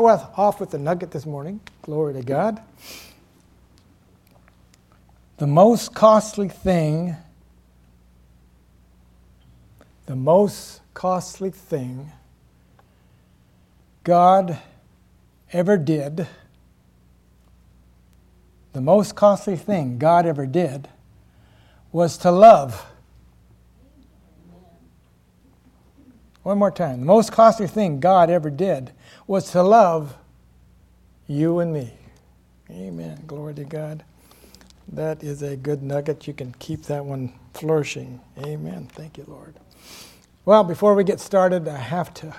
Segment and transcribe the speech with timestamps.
[0.00, 1.58] off with the nugget this morning.
[1.82, 2.62] Glory to God.
[5.38, 7.16] The most costly thing,
[10.06, 12.12] the most costly thing
[14.04, 14.60] God
[15.52, 16.28] ever did,
[18.74, 20.88] the most costly thing God ever did
[21.90, 22.86] was to love.
[26.48, 27.00] One more time.
[27.00, 28.92] The most costly thing God ever did
[29.26, 30.16] was to love
[31.26, 31.92] you and me.
[32.70, 33.22] Amen.
[33.26, 34.02] Glory to God.
[34.90, 36.26] That is a good nugget.
[36.26, 38.22] You can keep that one flourishing.
[38.38, 38.88] Amen.
[38.94, 39.56] Thank you, Lord.
[40.46, 42.34] Well, before we get started, I have to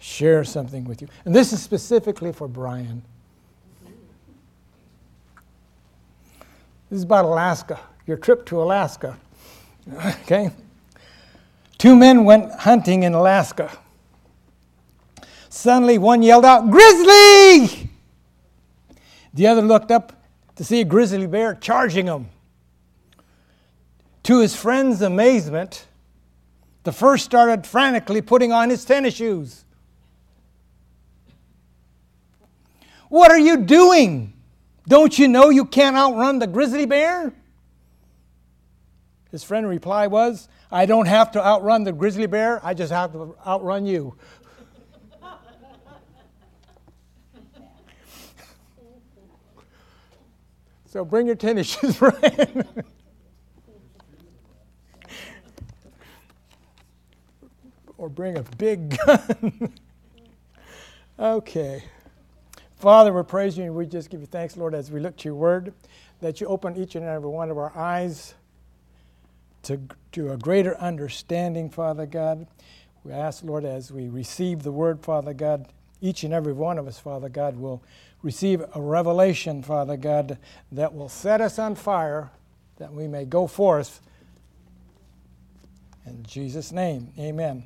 [0.00, 1.06] share something with you.
[1.24, 3.04] And this is specifically for Brian.
[6.90, 9.16] This is about Alaska, your trip to Alaska.
[10.24, 10.50] Okay?
[11.78, 13.78] Two men went hunting in Alaska.
[15.48, 17.88] Suddenly, one yelled out, Grizzly!
[19.32, 20.12] The other looked up
[20.56, 22.28] to see a grizzly bear charging him.
[24.24, 25.86] To his friend's amazement,
[26.82, 29.64] the first started frantically putting on his tennis shoes.
[33.08, 34.34] What are you doing?
[34.86, 37.32] Don't you know you can't outrun the grizzly bear?
[39.30, 43.12] His friend reply was, I don't have to outrun the grizzly bear, I just have
[43.12, 44.16] to outrun you.
[50.86, 52.66] so bring your tennis shoes, Brian.
[57.96, 59.72] or bring a big gun.
[61.18, 61.82] okay.
[62.76, 65.24] Father, we're praising you and we just give you thanks, Lord, as we look to
[65.24, 65.74] your word,
[66.20, 68.34] that you open each and every one of our eyes
[69.64, 69.80] to,
[70.12, 72.46] to a greater understanding, Father God.
[73.04, 75.68] We ask, Lord, as we receive the word, Father God,
[76.00, 77.82] each and every one of us, Father God, will
[78.22, 80.38] receive a revelation, Father God,
[80.72, 82.30] that will set us on fire,
[82.76, 84.00] that we may go forth.
[86.06, 87.64] In Jesus' name, amen.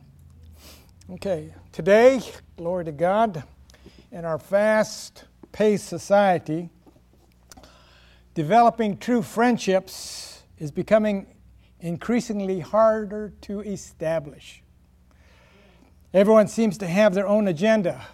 [1.11, 2.21] Okay, today,
[2.56, 3.44] glory to God
[4.11, 6.69] in our fast paced society,
[8.34, 11.27] developing true friendships is becoming
[11.82, 14.62] increasingly harder to establish.
[16.15, 18.06] Everyone seems to have their own agenda,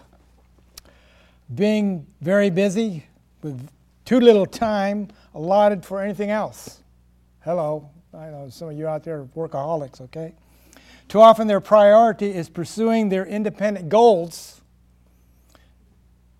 [1.53, 3.05] being very busy
[3.41, 3.69] with
[4.05, 6.81] too little time allotted for anything else.
[7.41, 10.33] Hello, I know some of you out there are workaholics, okay?
[11.07, 14.61] Too often their priority is pursuing their independent goals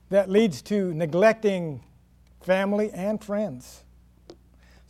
[0.09, 1.83] that leads to neglecting
[2.41, 3.83] family and friends.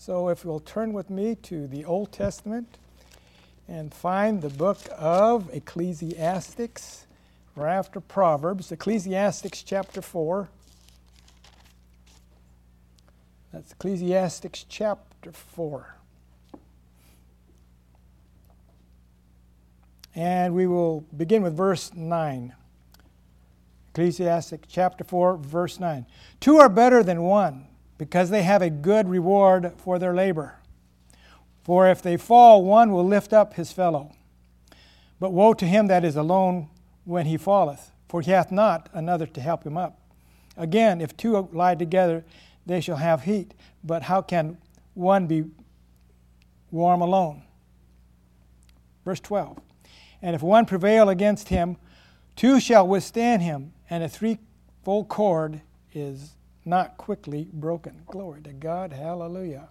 [0.02, 2.78] So, if you'll turn with me to the Old Testament
[3.68, 7.06] and find the book of Ecclesiastics,
[7.58, 10.48] or after Proverbs, Ecclesiastics chapter 4.
[13.52, 15.96] That's Ecclesiastics chapter 4.
[20.16, 22.54] And we will begin with verse 9.
[23.90, 26.06] Ecclesiastic chapter 4, verse 9.
[26.40, 27.66] Two are better than one
[28.00, 30.56] because they have a good reward for their labor.
[31.64, 34.14] For if they fall, one will lift up his fellow.
[35.20, 36.70] But woe to him that is alone
[37.04, 40.00] when he falleth, for he hath not another to help him up.
[40.56, 42.24] Again, if two lie together,
[42.66, 43.54] they shall have heat.
[43.84, 44.58] But how can
[44.94, 45.46] one be
[46.72, 47.44] warm alone?
[49.04, 49.60] Verse 12.
[50.22, 51.76] And if one prevail against him,
[52.38, 55.62] two shall withstand him and a threefold cord
[55.94, 58.04] is not quickly broken.
[58.08, 58.94] Glory to God.
[58.94, 59.70] Hallelujah.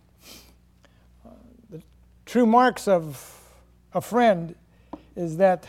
[1.24, 1.30] Uh,
[1.70, 1.82] the
[2.26, 3.40] true marks of
[3.92, 4.54] a friend
[5.16, 5.66] is that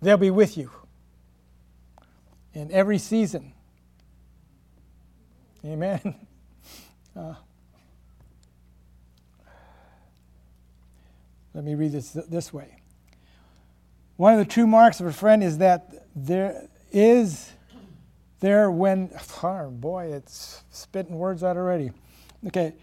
[0.00, 0.70] they'll be with you
[2.54, 3.52] in every season.
[5.64, 6.14] Amen.
[7.16, 7.34] Uh,
[11.52, 12.76] let me read this this way.
[14.16, 17.50] One of the true marks of a friend is that there is
[18.40, 19.10] there when,
[19.42, 21.90] oh boy, it's spitting words out already.
[22.46, 22.74] Okay,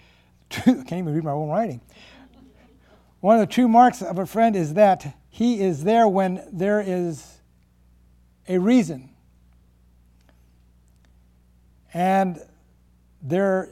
[0.51, 1.81] I can't even read my own writing.
[3.21, 6.79] One of the true marks of a friend is that he is there when there
[6.79, 7.39] is
[8.47, 9.09] a reason.
[11.93, 12.39] And
[13.21, 13.69] there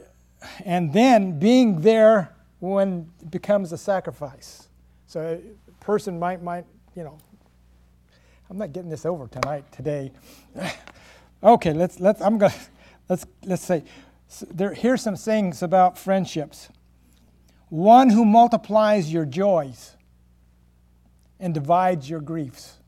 [0.64, 4.68] and then being there when it becomes a sacrifice.
[5.06, 6.64] So a person might might,
[6.96, 7.18] you know,
[8.50, 10.12] I'm not getting this over tonight, today.
[11.44, 12.52] okay, let's, let's, I'm to,
[13.08, 13.84] let's, let's say,
[14.28, 16.68] so there, here's some things about friendships.
[17.68, 19.96] One who multiplies your joys
[21.38, 22.78] and divides your griefs.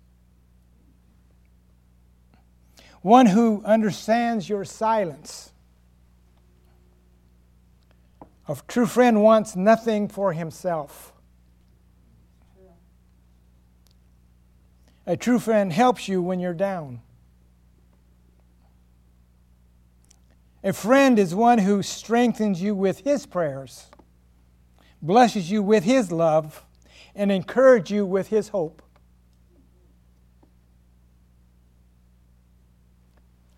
[3.06, 5.52] one who understands your silence.
[8.49, 11.12] A true friend wants nothing for himself.
[15.06, 17.00] A true friend helps you when you're down.
[20.66, 23.86] A friend is one who strengthens you with his prayers,
[25.00, 26.66] blesses you with his love,
[27.14, 28.82] and encourages you with his hope.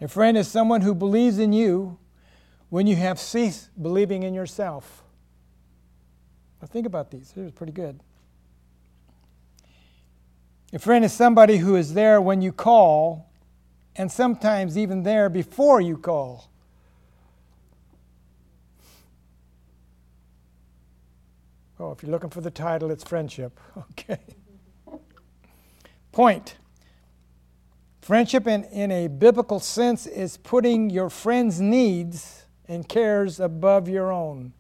[0.03, 1.99] A friend is someone who believes in you
[2.69, 5.03] when you have ceased believing in yourself.
[6.61, 7.33] Now, think about these.
[7.33, 8.01] These are pretty good.
[10.75, 13.33] A friend is somebody who is there when you call,
[13.97, 16.51] and sometimes even there before you call.
[21.81, 23.59] Oh, if you're looking for the title, it's friendship.
[23.91, 24.19] Okay.
[26.13, 26.57] Point.
[28.01, 34.11] Friendship, in, in a biblical sense, is putting your friend's needs and cares above your
[34.11, 34.53] own.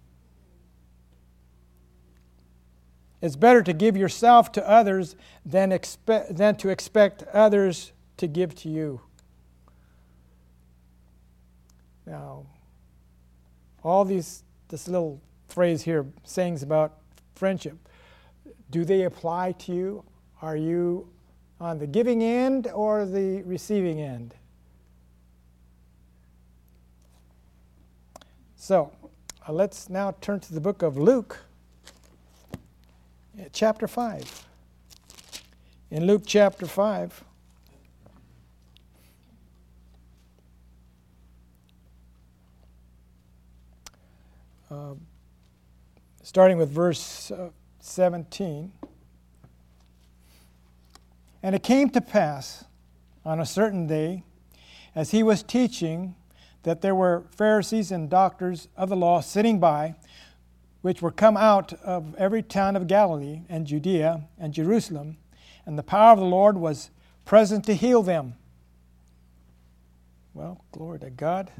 [3.20, 8.54] It's better to give yourself to others than, expe- than to expect others to give
[8.56, 9.00] to you.
[12.06, 12.46] Now,
[13.82, 16.98] all these, this little phrase here, sayings about
[17.38, 17.78] friendship,
[18.70, 20.04] do they apply to you?
[20.42, 21.08] Are you
[21.60, 24.34] on the giving end or the receiving end?
[28.56, 28.92] So
[29.48, 31.38] uh, let's now turn to the book of Luke,
[33.40, 34.46] uh, chapter 5.
[35.90, 37.24] In Luke chapter 5,
[44.70, 44.94] uh,
[46.28, 47.48] starting with verse uh,
[47.80, 48.70] 17.
[51.42, 52.66] And it came to pass
[53.24, 54.24] on a certain day,
[54.94, 56.14] as he was teaching,
[56.64, 59.94] that there were Pharisees and doctors of the law sitting by,
[60.82, 65.16] which were come out of every town of Galilee and Judea and Jerusalem,
[65.64, 66.90] and the power of the Lord was
[67.24, 68.34] present to heal them.
[70.34, 71.50] Well, glory to God.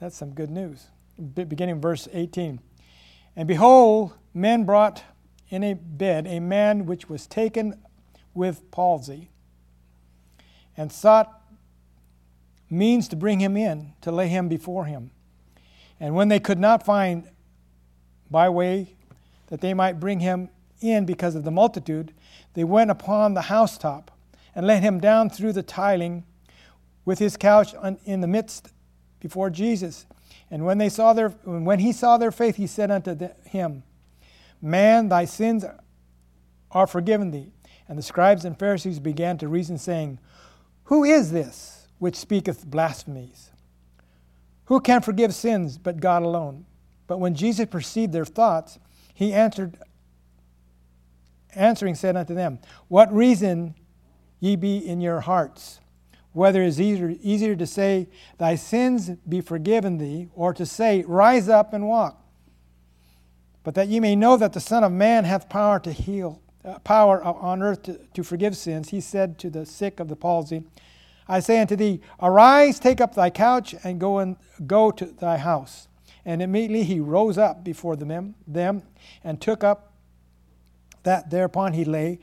[0.00, 0.88] That's some good news.
[1.18, 2.60] Beginning verse 18.
[3.36, 5.04] And behold, men brought
[5.48, 7.80] in a bed a man which was taken
[8.34, 9.30] with palsy
[10.76, 11.40] and sought
[12.70, 15.10] means to bring him in, to lay him before him.
[15.98, 17.28] And when they could not find
[18.30, 18.94] by way
[19.48, 20.48] that they might bring him
[20.80, 22.14] in because of the multitude,
[22.54, 24.10] they went upon the housetop
[24.54, 26.24] and let him down through the tiling
[27.04, 27.74] with his couch
[28.04, 28.72] in the midst
[29.18, 30.06] before Jesus.
[30.50, 33.82] And when they saw their when he saw their faith, he said unto him,
[34.60, 35.64] Man, thy sins
[36.70, 37.52] are forgiven thee.
[37.88, 40.18] And the scribes and Pharisees began to reason, saying,
[40.84, 43.50] Who is this which speaketh blasphemies?
[44.66, 46.66] Who can forgive sins but God alone?
[47.06, 48.78] But when Jesus perceived their thoughts,
[49.12, 49.76] he answered,
[51.54, 53.74] answering said unto them, What reason
[54.38, 55.80] ye be in your hearts?
[56.32, 61.02] Whether it is easier, easier to say, Thy sins be forgiven thee, or to say,
[61.06, 62.22] Rise up and walk.
[63.62, 66.78] But that ye may know that the Son of Man hath power to heal uh,
[66.80, 70.62] power on earth to, to forgive sins, he said to the sick of the palsy,
[71.26, 75.38] I say unto thee, Arise, take up thy couch, and go, and go to thy
[75.38, 75.88] house.
[76.24, 78.82] And immediately he rose up before them, them
[79.24, 79.92] and took up
[81.02, 82.18] that thereupon he lay,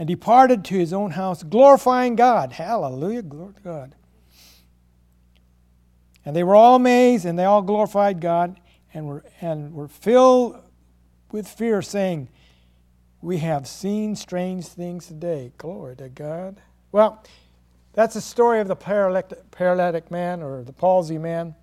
[0.00, 2.52] and departed to his own house, glorifying God.
[2.52, 3.94] Hallelujah, glory to God.
[6.24, 8.58] And they were all amazed, and they all glorified God,
[8.94, 10.56] and were, and were filled
[11.32, 12.30] with fear, saying,
[13.20, 15.52] we have seen strange things today.
[15.58, 16.62] Glory to God.
[16.92, 17.22] Well,
[17.92, 21.54] that's the story of the paralytic, man or the palsy man.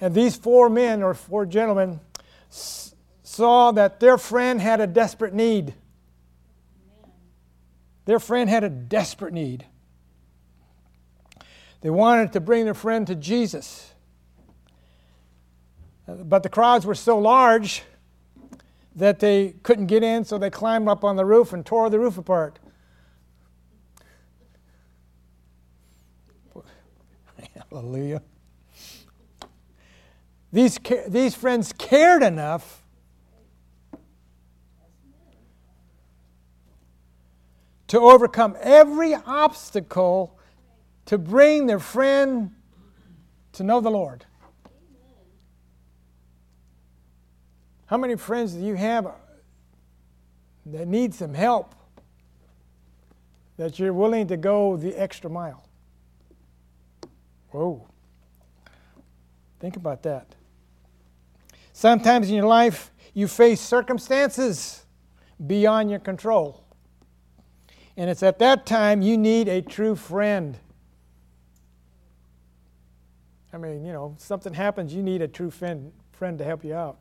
[0.00, 1.98] And these four men or four gentlemen
[2.48, 5.74] saw that their friend had a desperate need.
[8.04, 9.66] Their friend had a desperate need.
[11.82, 13.92] They wanted to bring their friend to Jesus.
[16.06, 17.82] Uh, but the crowds were so large
[18.94, 21.98] that they couldn't get in, so they climbed up on the roof and tore the
[21.98, 22.58] roof apart.
[27.70, 28.22] Hallelujah.
[30.52, 30.78] These,
[31.08, 32.81] these friends cared enough
[37.92, 40.38] to overcome every obstacle
[41.04, 42.50] to bring their friend
[43.52, 44.24] to know the Lord.
[47.84, 49.12] How many friends do you have
[50.64, 51.74] that need some help
[53.58, 55.62] that you're willing to go the extra mile?
[57.50, 57.86] Whoa.
[59.60, 60.34] Think about that.
[61.74, 64.86] Sometimes in your life, you face circumstances
[65.46, 66.61] beyond your control.
[67.96, 70.58] And it's at that time you need a true friend.
[73.52, 76.74] I mean, you know, something happens, you need a true friend, friend to help you
[76.74, 76.96] out.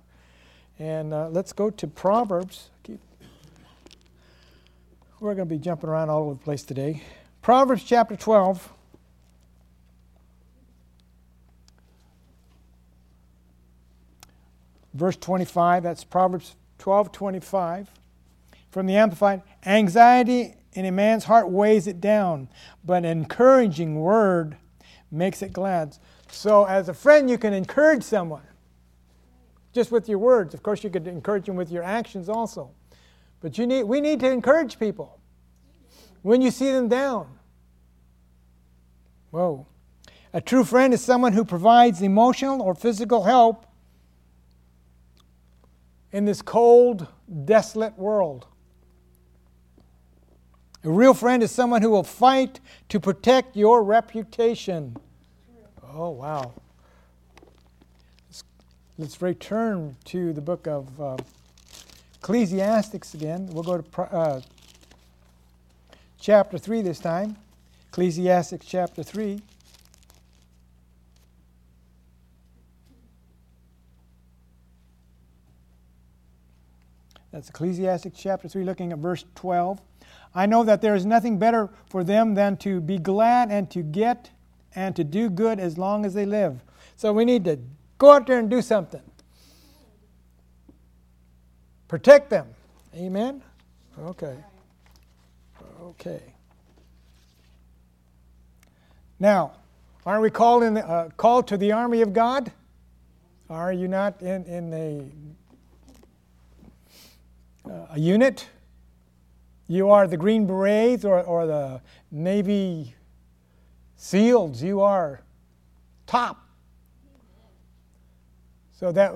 [0.79, 2.71] And uh, let's go to Proverbs.
[2.83, 2.99] Keep,
[5.21, 7.03] we're going to be jumping around all over the place today.
[7.41, 8.73] Proverbs chapter 12.
[14.93, 17.89] Verse 25, that's Proverbs 12 25.
[18.71, 22.49] From the Amplified, anxiety in a man's heart weighs it down,
[22.83, 24.57] but an encouraging word
[25.11, 25.97] makes it glad.
[26.29, 28.43] So, as a friend, you can encourage someone
[29.73, 30.53] just with your words.
[30.53, 32.71] Of course, you could encourage them with your actions also.
[33.41, 35.19] But you need, we need to encourage people
[36.21, 37.37] when you see them down.
[39.31, 39.67] Whoa.
[40.33, 43.65] A true friend is someone who provides emotional or physical help
[46.11, 47.07] in this cold,
[47.45, 48.47] desolate world.
[50.83, 52.59] A real friend is someone who will fight
[52.89, 54.97] to protect your reputation.
[55.93, 56.53] Oh, wow.
[58.27, 58.43] Let's,
[58.97, 61.17] let's return to the book of uh,
[62.15, 63.47] Ecclesiastics again.
[63.51, 64.41] We'll go to uh,
[66.19, 67.35] chapter 3 this time.
[67.89, 69.39] Ecclesiastics chapter 3.
[77.31, 79.79] That's Ecclesiastes chapter 3, looking at verse 12.
[80.33, 83.83] I know that there is nothing better for them than to be glad and to
[83.83, 84.31] get
[84.75, 86.63] and to do good as long as they live.
[86.95, 87.59] So we need to
[87.97, 89.01] go out there and do something.
[91.87, 92.47] Protect them.
[92.95, 93.43] Amen?
[93.99, 94.37] Okay.
[95.81, 96.21] Okay.
[99.19, 99.53] Now,
[100.05, 102.51] aren't we called, in the, uh, called to the army of God?
[103.49, 105.05] Are you not in, in the
[107.65, 108.47] a unit.
[109.71, 111.79] You are the Green Berets or, or the
[112.11, 112.93] Navy
[113.95, 114.61] SEALs.
[114.61, 115.21] You are
[116.05, 116.45] top.
[118.73, 119.13] So that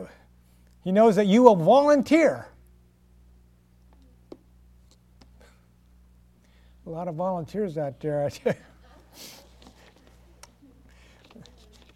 [0.81, 2.47] he knows that you will volunteer.
[6.85, 8.31] A lot of volunteers out there.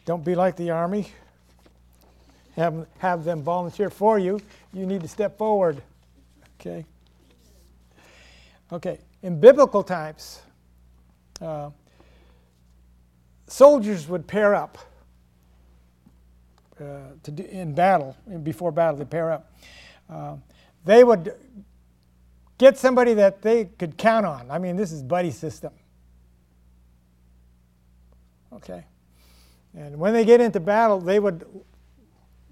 [0.04, 1.08] Don't be like the Army.
[2.58, 4.42] Have, have them volunteer for you.
[4.74, 5.82] You need to step forward.
[6.60, 6.86] Okay?
[8.72, 10.42] Okay, in biblical times,
[11.42, 11.72] uh,
[13.48, 14.78] soldiers would pair up
[16.80, 16.84] uh,
[17.24, 19.52] to do, in battle, before battle, they pair up.
[20.10, 20.36] Uh,
[20.86, 21.34] they would
[22.58, 24.50] get somebody that they could count on.
[24.52, 25.74] I mean, this is buddy system.
[28.54, 28.86] Okay?
[29.76, 31.46] And when they get into battle, they would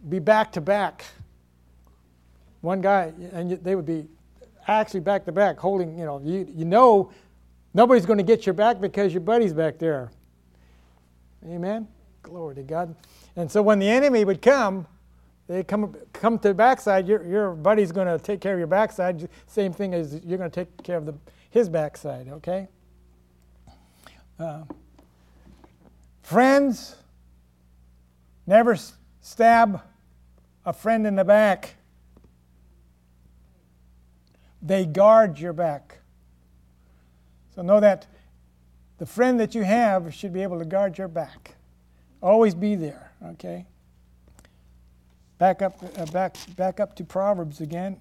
[0.09, 1.05] be back to back
[2.61, 4.07] one guy, and they would be
[4.67, 7.11] actually back to back, holding, you know, you, you know
[7.73, 10.11] nobody's going to get your back because your buddy's back there.
[11.47, 11.87] Amen?
[12.23, 12.95] Glory to God.
[13.35, 14.87] And so when the enemy would come,
[15.47, 18.67] they come come to the backside, your, your buddy's going to take care of your
[18.67, 19.29] backside.
[19.45, 21.13] Same thing as you're going to take care of the,
[21.49, 22.67] his backside, okay?
[24.37, 24.63] Uh,
[26.21, 26.97] friends,
[28.45, 28.77] never
[29.21, 29.81] stab
[30.65, 31.76] a friend in the back.
[34.67, 35.99] They guard your back.
[37.55, 38.05] So know that
[38.97, 41.55] the friend that you have should be able to guard your back.
[42.21, 43.65] Always be there, okay?
[45.37, 47.97] Back up, uh, back, back up to Proverbs again.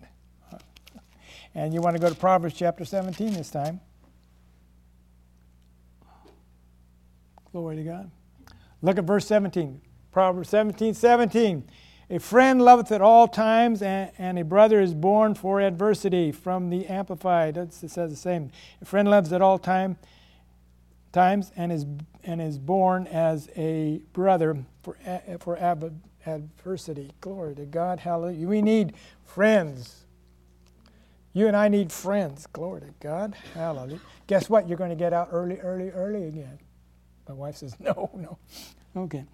[1.55, 3.81] And you want to go to Proverbs chapter 17 this time.
[7.53, 8.11] Glory to God.
[8.83, 9.81] Look at verse 17.
[10.11, 11.71] Proverbs 17, 17.
[12.09, 16.31] A friend loveth at all times, and, and, a brother is born for adversity.
[16.31, 18.53] From the Amplified, it says the same.
[18.81, 19.99] A friend loves at all time,
[21.11, 21.85] times and is,
[22.23, 24.97] and is born as a brother for,
[25.41, 25.59] for
[26.27, 27.11] adversity.
[27.21, 27.99] Glory to God.
[27.99, 28.47] Hallelujah.
[28.47, 28.93] We need
[29.25, 30.05] friends.
[31.33, 32.47] You and I need friends.
[32.47, 33.35] Glory to God.
[33.53, 34.01] Hallelujah.
[34.29, 34.69] Guess what?
[34.69, 36.61] You're going to get out early, early, early again.
[37.29, 38.39] My wife says, no, no.
[38.97, 39.25] Okay.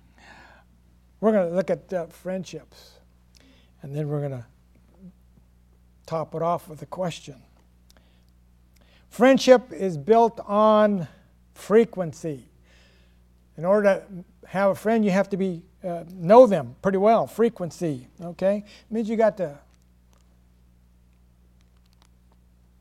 [1.22, 2.94] We're going to look at uh, friendships,
[3.80, 4.44] and then we're going to
[6.04, 7.36] top it off with a question.
[9.08, 11.06] Friendship is built on
[11.54, 12.48] frequency.
[13.56, 17.28] In order to have a friend, you have to be uh, know them pretty well.
[17.28, 19.60] Frequency, okay, it means you got to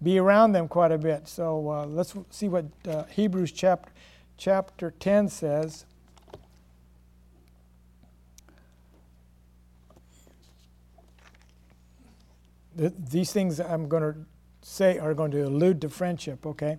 [0.02, 1.28] be around them quite a bit.
[1.28, 3.92] So uh, let's see what uh, Hebrews chapter
[4.36, 5.86] chapter ten says.
[12.76, 14.16] These things I'm going to
[14.62, 16.78] say are going to allude to friendship, okay?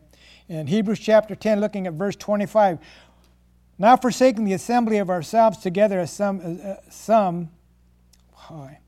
[0.48, 2.78] In Hebrews chapter 10, looking at verse 25,
[3.78, 7.50] not forsaking the assembly of ourselves together as some, uh, some
[8.34, 8.78] hi,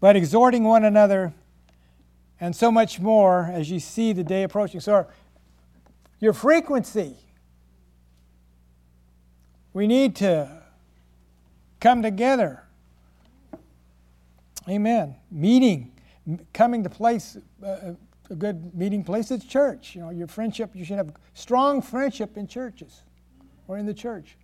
[0.00, 1.32] but exhorting one another,
[2.40, 4.80] and so much more as you see the day approaching.
[4.80, 5.06] So,
[6.20, 7.16] your frequency,
[9.72, 10.62] we need to
[11.80, 12.63] come together.
[14.68, 15.16] Amen.
[15.30, 15.92] Meeting,
[16.52, 17.92] coming to place, uh,
[18.30, 19.94] a good meeting place is church.
[19.94, 23.02] You know, your friendship, you should have strong friendship in churches
[23.68, 24.36] or in the church.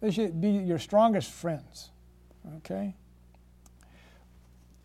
[0.00, 1.90] They should be your strongest friends.
[2.58, 2.94] Okay?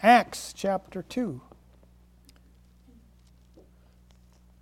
[0.02, 1.42] Acts chapter 2.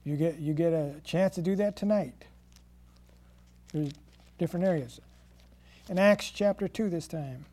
[0.05, 2.25] You get, you get a chance to do that tonight.
[3.73, 3.91] There's
[4.37, 5.01] different areas.
[5.89, 7.45] In Acts chapter 2 this time.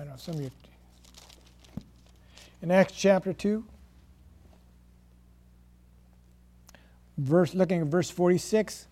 [0.00, 0.50] Don't know, some of you.
[2.62, 3.62] In Acts chapter 2,
[7.18, 8.86] verse, looking at verse 46,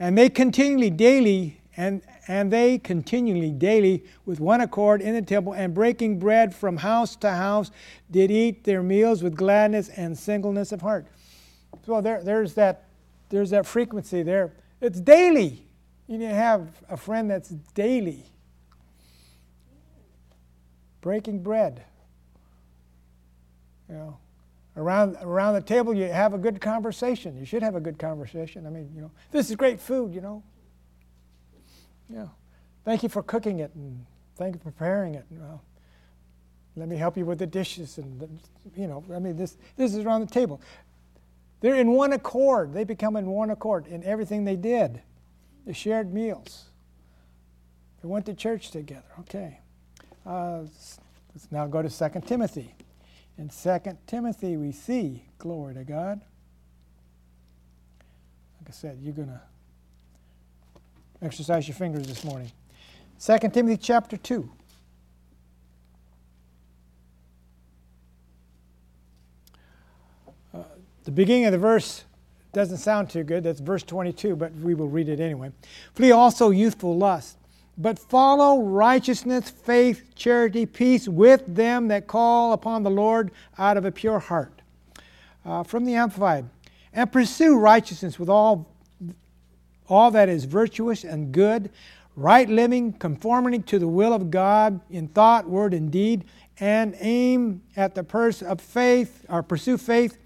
[0.00, 5.52] and they continually daily, and, and they continually daily with one accord in the temple
[5.52, 7.70] and breaking bread from house to house
[8.10, 11.06] did eat their meals with gladness and singleness of heart.
[11.86, 12.88] So there, there's, that,
[13.28, 14.52] there's that frequency there.
[14.80, 15.64] It's daily.
[16.08, 18.24] You need to have a friend that's daily
[21.00, 21.84] breaking bread.
[23.88, 24.18] You know,
[24.76, 27.36] around around the table you have a good conversation.
[27.36, 28.66] You should have a good conversation.
[28.66, 30.14] I mean, you know, this is great food.
[30.14, 30.42] You know.
[32.08, 32.28] Yeah.
[32.84, 34.04] Thank you for cooking it, and
[34.36, 35.24] thank you for preparing it.
[36.76, 38.40] Let me help you with the dishes, and
[38.76, 40.60] you know, I mean, this this is around the table.
[41.60, 42.72] They're in one accord.
[42.72, 45.02] They become in one accord in everything they did.
[45.66, 46.70] They shared meals.
[48.02, 49.04] They went to church together.
[49.20, 49.60] Okay.
[50.26, 50.98] Uh, let's
[51.50, 52.74] now go to 2 Timothy.
[53.38, 56.20] In 2 Timothy, we see, glory to God.
[58.60, 59.40] Like I said, you're going to
[61.22, 62.50] exercise your fingers this morning.
[63.18, 64.50] 2 Timothy chapter 2.
[70.52, 70.62] Uh,
[71.04, 72.04] the beginning of the verse
[72.52, 73.44] doesn't sound too good.
[73.44, 75.52] That's verse 22, but we will read it anyway.
[75.94, 77.38] Flee also youthful lust
[77.80, 83.86] but follow righteousness, faith, charity, peace with them that call upon the Lord out of
[83.86, 84.60] a pure heart.
[85.46, 86.50] Uh, from the Amplified.
[86.92, 88.68] And pursue righteousness with all,
[89.88, 91.70] all that is virtuous and good,
[92.16, 96.24] right living, conformity to the will of God in thought, word, and deed,
[96.58, 100.18] and aim at the purse of faith, or pursue faith,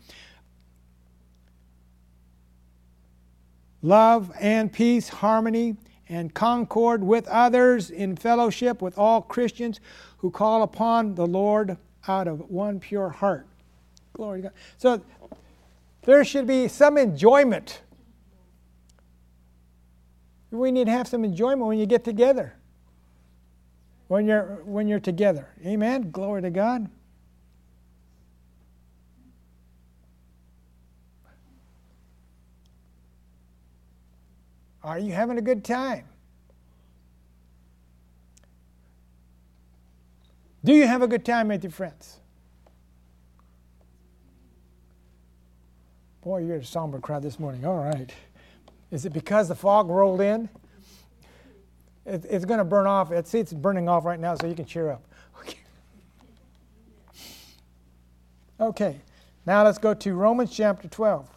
[3.80, 5.76] love, and peace, harmony,
[6.08, 9.80] and concord with others in fellowship with all Christians
[10.18, 13.46] who call upon the Lord out of one pure heart.
[14.12, 14.52] Glory to God.
[14.76, 15.02] So
[16.02, 17.82] there should be some enjoyment.
[20.50, 22.54] We need to have some enjoyment when you get together.
[24.08, 25.48] When you're when you're together.
[25.64, 26.10] Amen.
[26.10, 26.88] Glory to God.
[34.84, 36.04] Are you having a good time?
[40.62, 42.20] Do you have a good time with your friends?
[46.22, 47.64] Boy, you're a somber crowd this morning.
[47.64, 48.12] All right.
[48.90, 50.50] Is it because the fog rolled in?
[52.04, 53.10] It, it's going to burn off.
[53.26, 55.02] See, it's burning off right now, so you can cheer up.
[55.40, 55.58] Okay.
[58.60, 59.00] okay.
[59.46, 61.33] Now let's go to Romans chapter 12.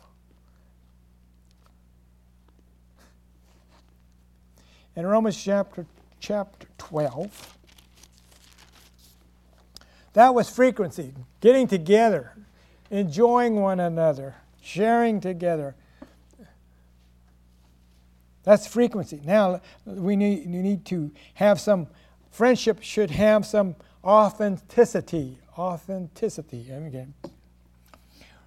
[4.98, 5.86] In Romans chapter,
[6.20, 7.58] chapter 12,
[10.14, 12.34] that was frequency, getting together,
[12.90, 15.76] enjoying one another, sharing together.
[18.42, 19.22] That's frequency.
[19.24, 21.86] Now we need, we need to have some,
[22.32, 25.38] friendship should have some authenticity.
[25.60, 26.72] Authenticity.
[26.72, 27.14] Again.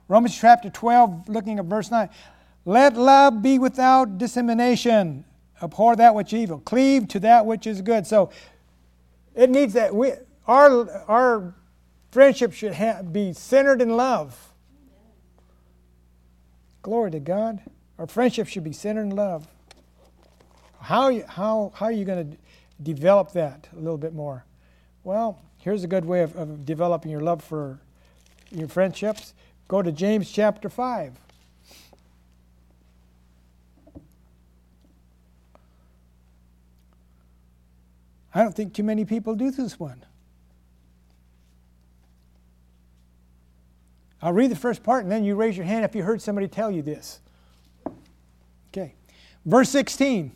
[0.08, 2.08] Romans chapter 12, looking at verse 9.
[2.64, 5.24] Let love be without dissemination
[5.62, 8.06] abhor that which is evil, cleave to that which is good.
[8.06, 8.30] So
[9.34, 10.12] it needs that we
[10.46, 11.54] our our
[12.10, 14.52] friendship should ha- be centered in love.
[16.82, 17.60] Glory to God.
[17.98, 19.46] Our friendship should be centered in love.
[20.80, 22.36] How, how, how are you going to
[22.82, 24.44] develop that a little bit more?
[25.04, 27.78] Well, here's a good way of, of developing your love for
[28.50, 29.34] your friendships.
[29.68, 31.12] Go to James chapter 5.
[38.34, 40.04] I don't think too many people do this one.
[44.22, 46.46] I'll read the first part and then you raise your hand if you heard somebody
[46.46, 47.20] tell you this.
[48.68, 48.94] Okay.
[49.44, 50.32] Verse 16.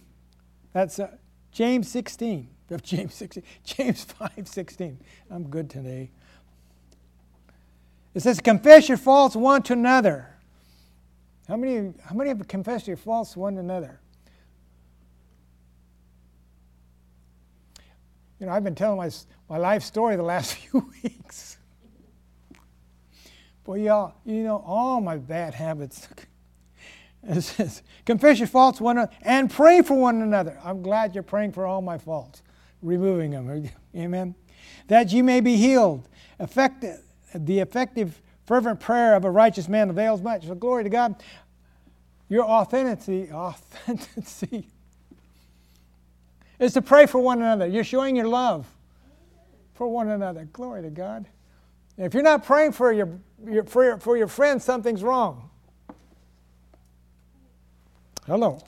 [0.72, 1.10] That's uh,
[1.52, 2.48] James 16.
[2.82, 3.42] James 16.
[3.64, 4.98] James 5 16.
[5.30, 6.10] I'm good today.
[8.14, 10.30] It says, Confess your faults one to another.
[11.48, 14.00] How many, how many have confessed your faults one to another?
[18.44, 19.10] You know, I've been telling my,
[19.48, 21.56] my life story the last few weeks.
[23.64, 26.08] Boy, y'all, you know all my bad habits.
[27.26, 30.60] It says, confess your faults one another and pray for one another.
[30.62, 32.42] I'm glad you're praying for all my faults,
[32.82, 33.70] removing them.
[33.96, 34.34] Amen.
[34.88, 36.06] That you may be healed.
[36.38, 37.00] Effective,
[37.34, 40.46] the effective, fervent prayer of a righteous man avails much.
[40.46, 41.14] So glory to God.
[42.28, 44.68] Your authenticity, authenticity
[46.58, 47.66] is to pray for one another.
[47.66, 48.66] You're showing your love
[49.74, 50.44] for one another.
[50.52, 51.26] Glory to God.
[51.96, 55.50] if you're not praying for your, your, for your, for your friends, something's wrong.
[58.26, 58.60] Hello.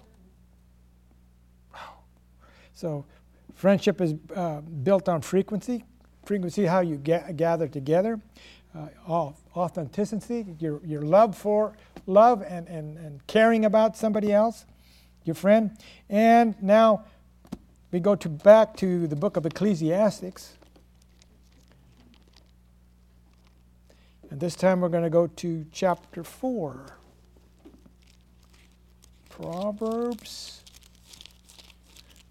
[2.74, 3.06] So,
[3.54, 5.84] friendship is uh, built on frequency.
[6.24, 8.20] Frequency, how you ga- gather together.
[8.74, 11.74] Uh, authenticity, your, your love for
[12.06, 14.64] love and, and, and caring about somebody else,
[15.24, 15.76] your friend.
[16.08, 17.04] And now
[17.96, 20.52] we go to back to the book of Ecclesiastics.
[24.28, 26.98] And this time we're going to go to chapter 4.
[29.30, 30.62] Proverbs.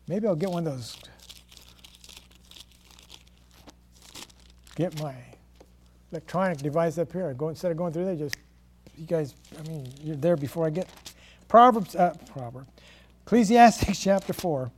[0.08, 0.97] Maybe I'll get one of those.
[4.75, 5.15] Get my
[6.12, 7.34] electronic device up here.
[7.34, 8.38] Go instead of going through there, just
[8.95, 9.34] you guys.
[9.58, 10.88] I mean, you're there before I get
[11.47, 11.95] Proverbs.
[11.95, 12.67] Uh, Proverb.
[13.25, 14.71] Ecclesiastes chapter four.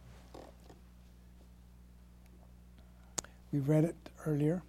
[3.52, 4.62] We read it earlier.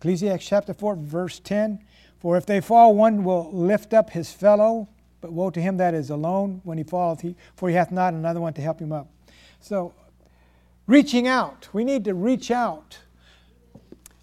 [0.00, 1.84] Ecclesiastes chapter 4, verse 10.
[2.18, 4.88] For if they fall, one will lift up his fellow,
[5.20, 8.40] but woe to him that is alone when he falleth, for he hath not another
[8.40, 9.08] one to help him up.
[9.60, 9.92] So,
[10.86, 11.68] reaching out.
[11.72, 12.98] We need to reach out.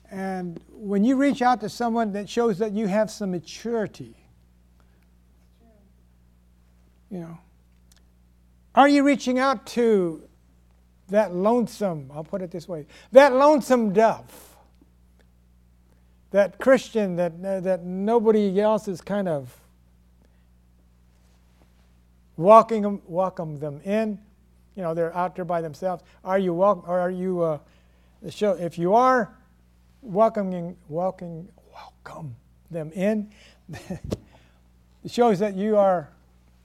[0.10, 4.16] And when you reach out to someone, that shows that you have some maturity.
[7.10, 7.38] You know,
[8.76, 10.27] are you reaching out to
[11.10, 14.48] that lonesome, I'll put it this way, that lonesome dove?
[16.32, 19.56] that Christian that, that nobody else is kind of
[22.36, 24.20] walking them, welcome them in.
[24.76, 26.04] You know, they're out there by themselves.
[26.24, 27.60] Are you welcome, or are you, uh,
[28.30, 29.36] show, if you are
[30.02, 32.36] welcoming, welcoming, welcome
[32.70, 33.32] them in,
[33.70, 36.10] it shows that you are,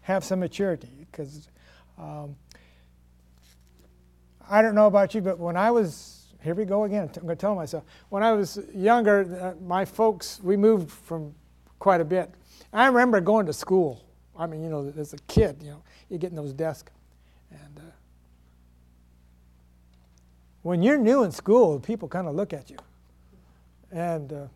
[0.02, 1.07] have some maturity.
[1.11, 1.48] Because
[1.98, 2.37] um,
[4.52, 7.08] I don't know about you, but when I was here we go again.
[7.16, 7.84] I'm going to tell myself.
[8.08, 11.34] When I was younger, uh, my folks, we moved from
[11.78, 12.34] quite a bit.
[12.72, 14.04] I remember going to school.
[14.36, 16.90] I mean, you know, as a kid, you know, you get in those desks.
[17.50, 17.90] And uh,
[20.62, 22.78] when you're new in school, people kind of look at you.
[23.92, 24.46] And uh,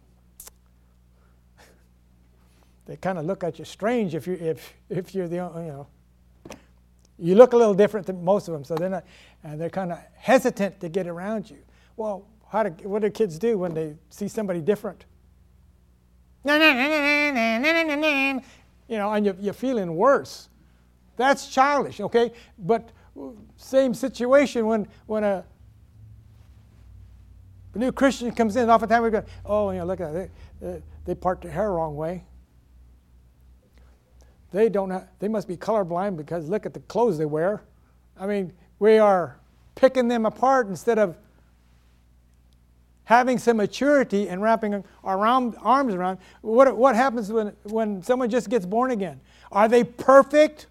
[2.86, 5.86] they kind of look at you strange if, you, if, if you're the, you know,
[7.18, 8.64] you look a little different than most of them.
[8.64, 9.04] So they're not,
[9.46, 11.58] and they're kind of hesitant to get around you.
[11.96, 15.04] Well, how do, what do kids do when they see somebody different?
[18.88, 20.48] You know, and you're, you're feeling worse.
[21.16, 22.32] That's childish, okay?
[22.58, 22.90] But
[23.56, 25.44] same situation when, when a,
[27.74, 30.30] a new Christian comes in, oftentimes we go, oh, you know, look at that.
[30.60, 32.24] They, they part their hair wrong way.
[34.50, 37.62] They don't have, they must be colorblind because look at the clothes they wear.
[38.18, 39.38] I mean, we are
[39.74, 41.16] picking them apart instead of
[43.04, 46.18] having some maturity and wrapping our arms around.
[46.42, 49.20] What, what happens when, when someone just gets born again?
[49.52, 50.66] Are they perfect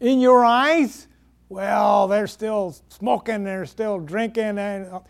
[0.00, 1.08] in your eyes?
[1.48, 4.58] Well, they're still smoking, they're still drinking.
[4.58, 5.00] And, uh,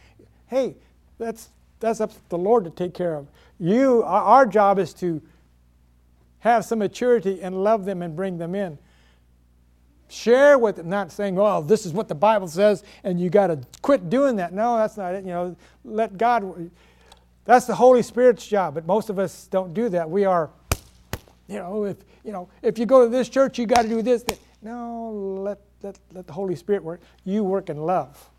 [0.46, 0.76] hey,
[1.18, 3.28] that's, that's up to the Lord to take care of.
[3.58, 5.20] You, our job is to
[6.38, 8.78] have some maturity and love them and bring them in.
[10.08, 13.48] Share with them, not saying, well, this is what the Bible says and you got
[13.48, 14.52] to quit doing that.
[14.52, 15.24] No, that's not it.
[15.24, 16.70] You know, let God,
[17.44, 20.08] that's the Holy Spirit's job, but most of us don't do that.
[20.08, 20.50] We are,
[21.48, 24.00] you know, if, you know, if you go to this church, you got to do
[24.02, 24.24] this.
[24.62, 25.10] No,
[25.42, 27.00] let, let, let the Holy Spirit work.
[27.24, 28.30] You work in love.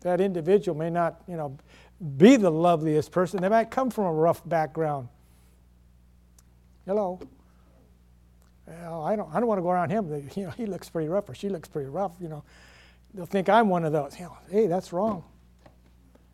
[0.00, 1.58] That individual may not, you know,
[2.16, 3.42] be the loveliest person.
[3.42, 5.08] They might come from a rough background.
[6.86, 7.20] Hello.
[8.68, 10.30] Well, I don't, I don't want to go around him.
[10.36, 12.12] You know, he looks pretty rough or she looks pretty rough.
[12.20, 12.44] You know,
[13.14, 14.18] they'll think I'm one of those.
[14.18, 15.24] You know, hey, that's wrong.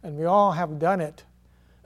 [0.02, 1.24] And we all have done it.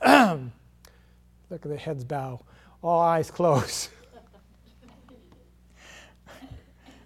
[0.06, 2.40] Look at the heads bow,
[2.82, 3.90] all eyes closed.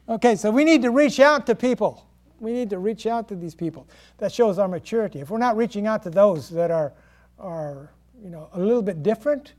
[0.09, 2.07] okay, so we need to reach out to people.
[2.41, 3.87] We need to reach out to these people.
[4.19, 5.21] That shows our maturity.
[5.21, 6.93] If we're not reaching out to those that are,
[7.39, 7.91] are
[8.23, 9.55] you know, a little bit different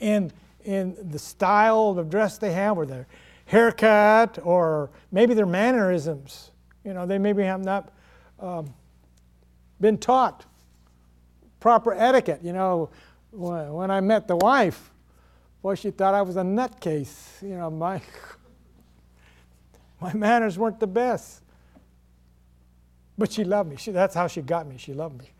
[0.00, 0.32] in
[0.64, 3.06] in the style of dress they have, or their
[3.46, 6.50] haircut, or maybe their mannerisms.
[6.84, 7.92] You know, they maybe have not
[8.40, 8.74] um,
[9.80, 10.44] been taught
[11.60, 12.40] proper etiquette.
[12.42, 12.90] You know,
[13.30, 14.90] when, I met the wife,
[15.62, 17.42] boy, she thought I was a nutcase.
[17.42, 18.02] You know, my
[20.00, 21.42] my manners weren't the best,
[23.16, 23.76] but she loved me.
[23.76, 24.76] She, that's how she got me.
[24.76, 25.30] She loved me.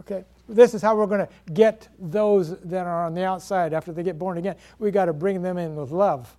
[0.00, 3.92] Okay this is how we're going to get those that are on the outside after
[3.92, 4.56] they get born again.
[4.78, 6.34] We got to bring them in with love,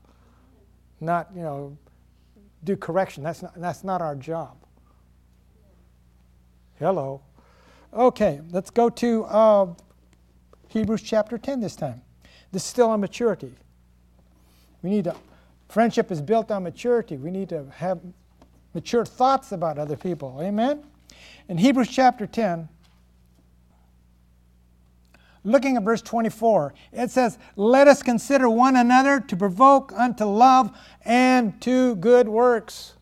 [1.00, 1.78] not you know
[2.64, 3.24] do correction.
[3.24, 4.58] That's not that's not our job.
[6.80, 7.22] Hello.
[7.94, 9.74] Okay, let's go to uh,
[10.68, 12.02] Hebrews chapter 10 this time.
[12.52, 13.54] This is still on maturity.
[14.84, 15.16] We need to,
[15.70, 17.18] friendship is built on maturity.
[17.18, 18.00] We need to have
[18.76, 20.38] mature thoughts about other people.
[20.40, 20.84] Amen?
[21.48, 22.70] In Hebrews chapter 10,
[25.44, 30.72] looking at verse 24, it says, Let us consider one another to provoke unto love
[31.04, 32.94] and to good works.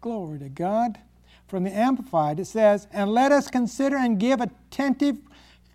[0.00, 0.98] Glory to God.
[1.46, 5.18] From the Amplified, it says, And let us consider and give attentive,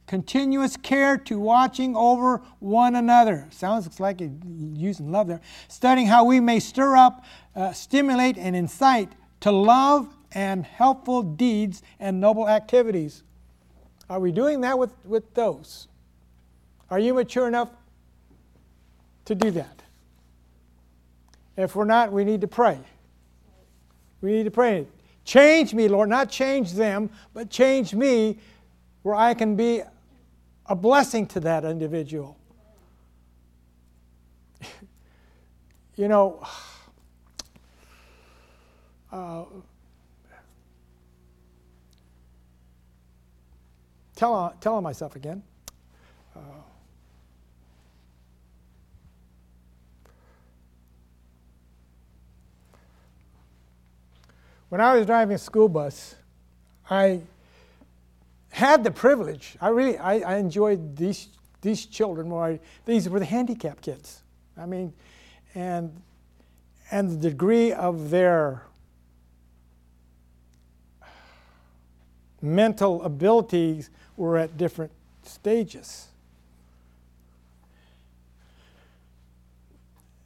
[0.08, 3.48] continuous care to watching over one another.
[3.52, 5.42] Sounds like using love there.
[5.68, 7.24] Studying how we may stir up,
[7.56, 13.24] uh, stimulate, and incite to love and helpful deeds and noble activities.
[14.10, 15.88] Are we doing that with, with those?
[16.90, 17.70] Are you mature enough
[19.26, 19.84] to do that?
[21.56, 22.80] If we're not, we need to pray.
[24.22, 24.88] We need to pray.
[25.26, 28.40] Change me, Lord, not change them, but change me
[29.04, 29.84] where I can be
[30.66, 32.38] a blessing to that individual.
[35.96, 36.42] you know,
[39.12, 39.44] uh,
[44.20, 45.42] tell, telling myself again.
[46.36, 46.40] Uh,
[54.68, 56.16] when I was driving a school bus,
[56.90, 57.22] I
[58.50, 59.56] had the privilege.
[59.62, 61.30] I really I, I enjoyed these
[61.62, 62.60] these children more.
[62.86, 64.24] These were the handicapped kids.
[64.58, 64.94] I mean,
[65.56, 66.02] and
[66.92, 68.64] and the degree of their
[72.42, 74.92] mental abilities were at different
[75.24, 76.08] stages.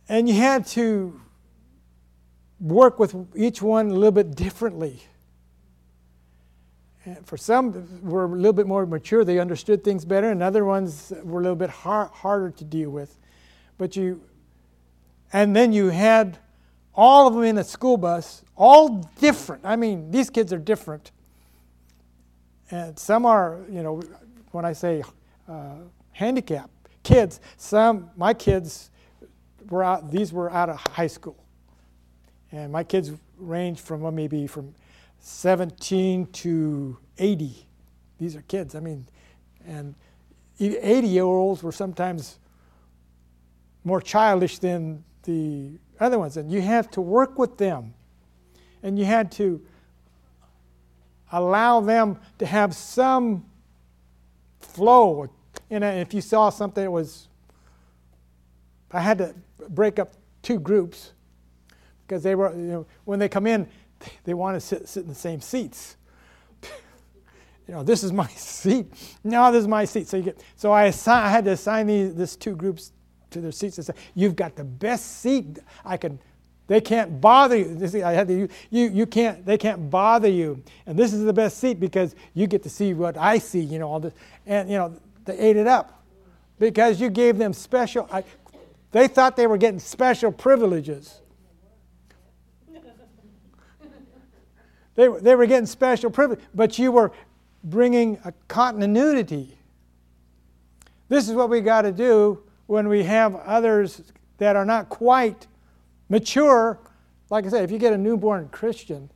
[0.10, 1.20] And you had to
[2.60, 5.02] work with each one a little bit differently.
[7.06, 10.64] And for some were a little bit more mature, they understood things better, and other
[10.64, 13.18] ones were a little bit har- harder to deal with.
[13.78, 14.22] But you,
[15.34, 16.38] and then you had
[16.96, 19.66] all of them in a school bus, all different.
[19.66, 21.12] I mean, these kids are different.
[22.72, 24.02] And some are, you know,
[24.52, 25.04] when I say
[25.48, 25.76] uh,
[26.12, 26.70] handicap
[27.04, 28.90] kids, some, my kids
[29.70, 31.44] were out, these were out of high school.
[32.52, 34.74] And my kids range from well, maybe from
[35.20, 37.68] 17 to 80.
[38.18, 38.76] These are kids.
[38.76, 39.06] I mean,
[39.66, 39.96] and
[40.60, 42.40] 80 year olds were sometimes
[43.84, 46.38] more childish than the other ones.
[46.38, 47.94] And you have to work with them.
[48.82, 49.62] And you had to
[51.34, 53.44] allow them to have some
[54.60, 55.30] flow.
[55.70, 57.28] And if you saw something that was,
[58.92, 59.36] I had to
[59.70, 61.12] break up two groups
[62.06, 63.68] because they were, you know, when they come in,
[64.24, 65.98] they want to sit, sit in the same seats.
[67.68, 68.88] you know, this is my seat.
[69.24, 70.08] No, this is my seat.
[70.08, 72.92] So you get, so I, assign, I had to assign these this two groups
[73.32, 76.20] to their seats and say, you've got the best seat I can
[76.68, 77.88] they can't bother you.
[77.88, 80.64] See, I had to, you, you, can't, they can't bother you.
[80.86, 83.80] And this is the best seat because you get to see what I see, you
[83.80, 84.14] know, all this.
[84.46, 84.96] And, you know,
[85.26, 86.04] they ate it up
[86.60, 88.24] because you gave them special, I,
[88.92, 91.20] they thought they were getting special privileges.
[94.96, 97.12] They, they were getting special privilege, but you were
[97.64, 99.58] bringing a continuity.
[101.10, 104.04] This is what we got to do when we have others
[104.38, 105.48] that are not quite
[106.10, 106.80] mature,
[107.30, 109.10] like I said, if you get a newborn Christian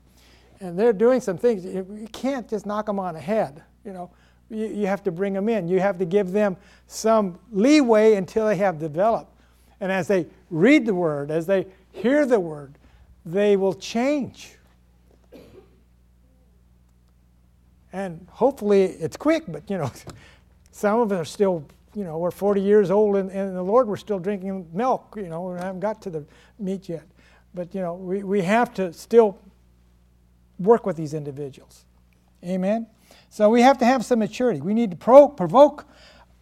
[0.59, 3.63] and they're doing some things, you can't just knock them on the head.
[3.85, 4.11] You know,
[4.49, 5.67] you, you have to bring them in.
[5.67, 9.33] You have to give them some leeway until they have developed.
[9.79, 12.77] And as they read the word, as they hear the word,
[13.25, 14.55] they will change.
[17.93, 19.91] And hopefully it's quick, but you know,
[20.71, 21.65] some of us are still,
[21.97, 25.29] you know, we're 40 years old and in the Lord, we're still drinking milk, you
[25.29, 26.23] know, we haven't got to the
[26.59, 27.07] meat yet.
[27.55, 29.39] But, you know, we, we have to still
[30.59, 31.85] work with these individuals.
[32.45, 32.85] Amen?
[33.31, 34.61] So we have to have some maturity.
[34.61, 35.87] We need to pro- provoke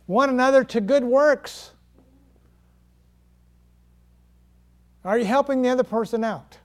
[0.07, 1.71] one another to good works.
[5.05, 6.57] Are you helping the other person out?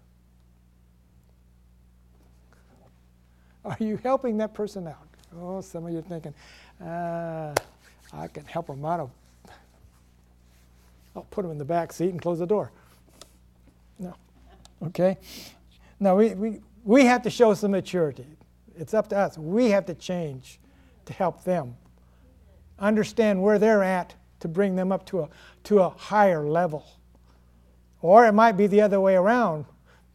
[3.64, 5.06] Are you helping that person out?
[5.38, 6.34] Oh, some of you are thinking,
[6.84, 7.54] uh,
[8.12, 9.00] I can help them out.
[9.00, 9.10] Of,
[11.14, 12.72] I'll put them in the back seat and close the door.
[13.98, 14.14] No.
[14.82, 15.18] Okay?
[15.98, 18.26] No, we, we, we have to show some maturity.
[18.76, 19.36] It's up to us.
[19.36, 20.58] We have to change
[21.06, 21.76] to help them.
[22.78, 25.28] Understand where they're at to bring them up to a,
[25.64, 26.86] to a higher level.
[28.00, 29.66] Or it might be the other way around.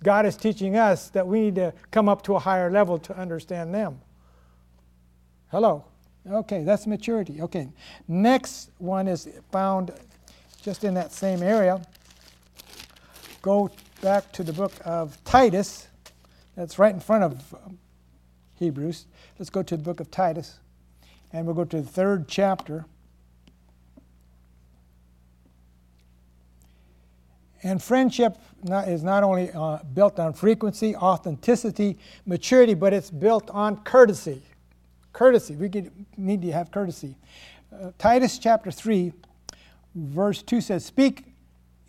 [0.03, 3.17] God is teaching us that we need to come up to a higher level to
[3.17, 4.01] understand them.
[5.51, 5.85] Hello.
[6.29, 7.41] Okay, that's maturity.
[7.41, 7.69] Okay.
[8.07, 9.91] Next one is found
[10.61, 11.81] just in that same area.
[13.41, 13.69] Go
[14.01, 15.87] back to the book of Titus.
[16.55, 17.55] That's right in front of
[18.55, 19.05] Hebrews.
[19.37, 20.59] Let's go to the book of Titus,
[21.31, 22.85] and we'll go to the third chapter.
[27.61, 33.49] And friendship not, is not only uh, built on frequency, authenticity, maturity, but it's built
[33.51, 34.41] on courtesy.
[35.15, 35.55] Courtesy.
[35.55, 37.15] We get, need to have courtesy.
[37.71, 39.13] Uh, Titus chapter 3,
[39.95, 41.23] verse 2 says, Speak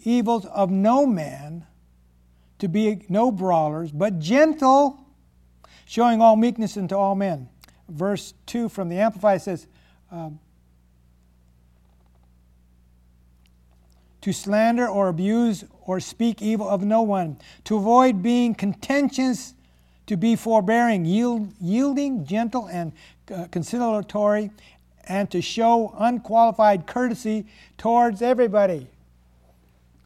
[0.05, 1.67] evils of no man,
[2.61, 5.01] to be no brawlers, but gentle,
[5.87, 7.49] showing all meekness unto all men.
[7.89, 9.67] Verse 2 from the Amplified says,
[10.13, 10.39] um,
[14.21, 19.55] to slander or abuse or speak evil of no one, to avoid being contentious,
[20.07, 22.93] to be forbearing, yield, yielding, gentle, and
[23.33, 24.51] uh, conciliatory,
[25.05, 27.47] and to show unqualified courtesy
[27.79, 28.87] towards everybody.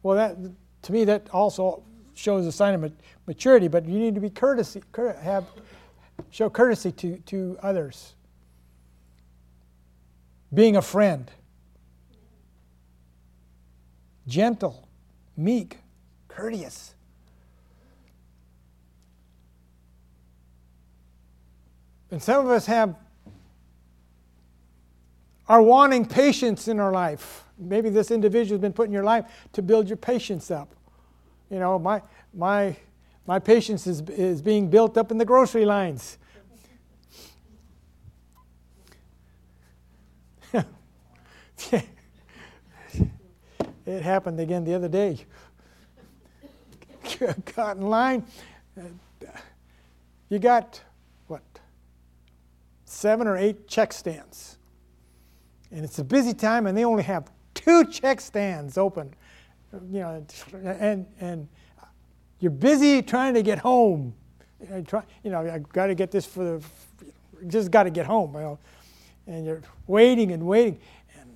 [0.03, 0.37] Well, that
[0.83, 2.91] to me that also shows a sign of
[3.27, 4.83] maturity, but you need to be courtesy,
[5.21, 5.45] have
[6.29, 8.13] show courtesy to, to others.
[10.53, 11.31] Being a friend
[14.27, 14.87] gentle,
[15.35, 15.79] meek,
[16.27, 16.93] courteous.
[22.11, 22.95] And some of us have
[25.51, 27.43] are wanting patience in our life.
[27.57, 30.73] Maybe this individual has been put in your life to build your patience up.
[31.49, 32.01] You know, my
[32.33, 32.77] my
[33.27, 36.17] my patience is, is being built up in the grocery lines.
[43.83, 45.19] It happened again the other day.
[47.55, 48.23] got in line.
[50.29, 50.81] You got,
[51.27, 51.41] what,
[52.85, 54.59] seven or eight check stands.
[55.71, 59.13] And it's a busy time, and they only have two check stands open.
[59.89, 60.25] You know,
[60.63, 61.47] and, and
[62.39, 64.13] you're busy trying to get home.
[64.59, 66.63] You know, I got to get this for the,
[67.47, 68.33] just got to get home.
[68.33, 68.59] You know,
[69.27, 70.79] and you're waiting and waiting.
[71.19, 71.35] And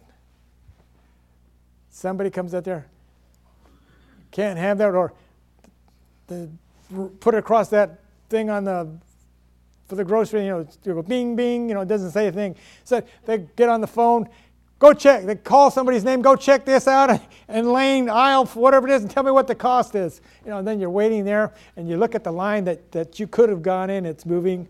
[1.90, 2.88] somebody comes out there,
[4.32, 5.14] can't have that, or
[6.28, 6.50] the,
[7.20, 8.90] put it across that thing on the
[9.88, 12.32] for the grocery, you know, you go bing, bing, you know, it doesn't say a
[12.32, 12.56] thing.
[12.84, 14.28] So they get on the phone,
[14.80, 15.26] go check.
[15.26, 19.12] They call somebody's name, go check this out, and lane, aisle, whatever it is, and
[19.12, 20.22] tell me what the cost is.
[20.44, 23.20] You know, and then you're waiting there, and you look at the line that, that
[23.20, 24.68] you could have gone in, it's moving.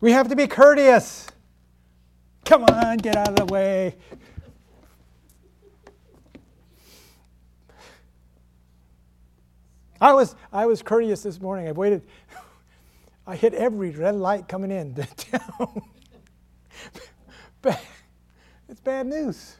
[0.00, 1.28] We have to be courteous.
[2.44, 3.96] Come on, get out of the way.
[10.04, 11.66] I was, I was courteous this morning.
[11.66, 12.02] I waited.
[13.26, 15.82] I hit every red light coming in to town.
[18.68, 19.56] it's bad news.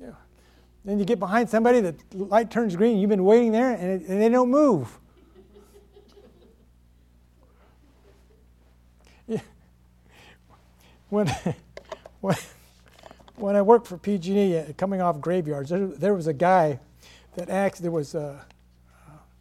[0.00, 0.12] Yeah.
[0.82, 4.08] Then you get behind somebody, the light turns green, you've been waiting there, and, it,
[4.08, 4.98] and they don't move.
[9.26, 9.40] Yeah.
[11.08, 11.28] When
[12.20, 12.36] when,
[13.36, 16.78] when I worked for PG&E, uh, coming off graveyards, there, there, was a guy
[17.36, 18.53] that asked, there was a, a,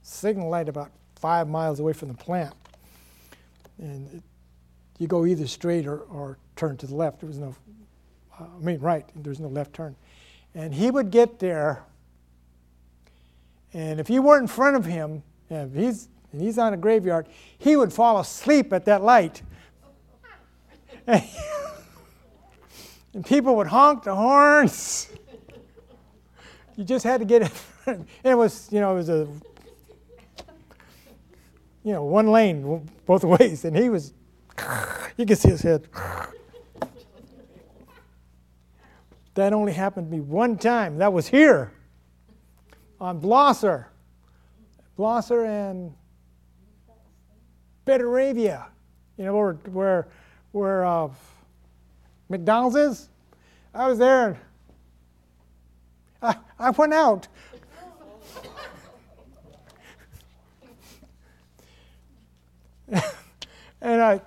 [0.04, 2.54] signal light about five miles away from the plant,
[3.80, 4.24] and it,
[5.00, 7.22] you go either straight or, or turn to the left.
[7.22, 7.56] There was no,
[8.40, 9.06] uh, I mean right.
[9.16, 9.96] There's no left turn,
[10.54, 11.84] and he would get there,
[13.74, 17.28] and if you weren't in front of him, if he's and he's on a graveyard,
[17.60, 19.44] he would fall asleep at that light.
[21.08, 21.24] and
[23.26, 25.10] people would honk the horns.
[26.76, 27.52] you just had to get it.
[27.86, 29.28] and it was, you know, it was a,
[31.84, 34.14] you know, one lane both ways, and he was,
[35.18, 35.88] you could see his head.
[39.36, 41.00] That only happened to me one time.
[41.00, 41.72] That was here
[43.02, 43.86] on Blosser.
[44.96, 45.92] Blosser and
[47.88, 48.68] Betteravia.
[49.18, 50.08] You know where where
[50.52, 51.10] where uh,
[52.30, 53.10] McDonald's is?
[53.74, 54.38] I was there and
[56.22, 57.28] I, I went out.
[63.82, 64.22] and I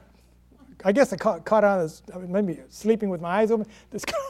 [0.85, 3.67] I guess I caught, caught on as maybe sleeping with my eyes open.
[3.91, 4.21] This car,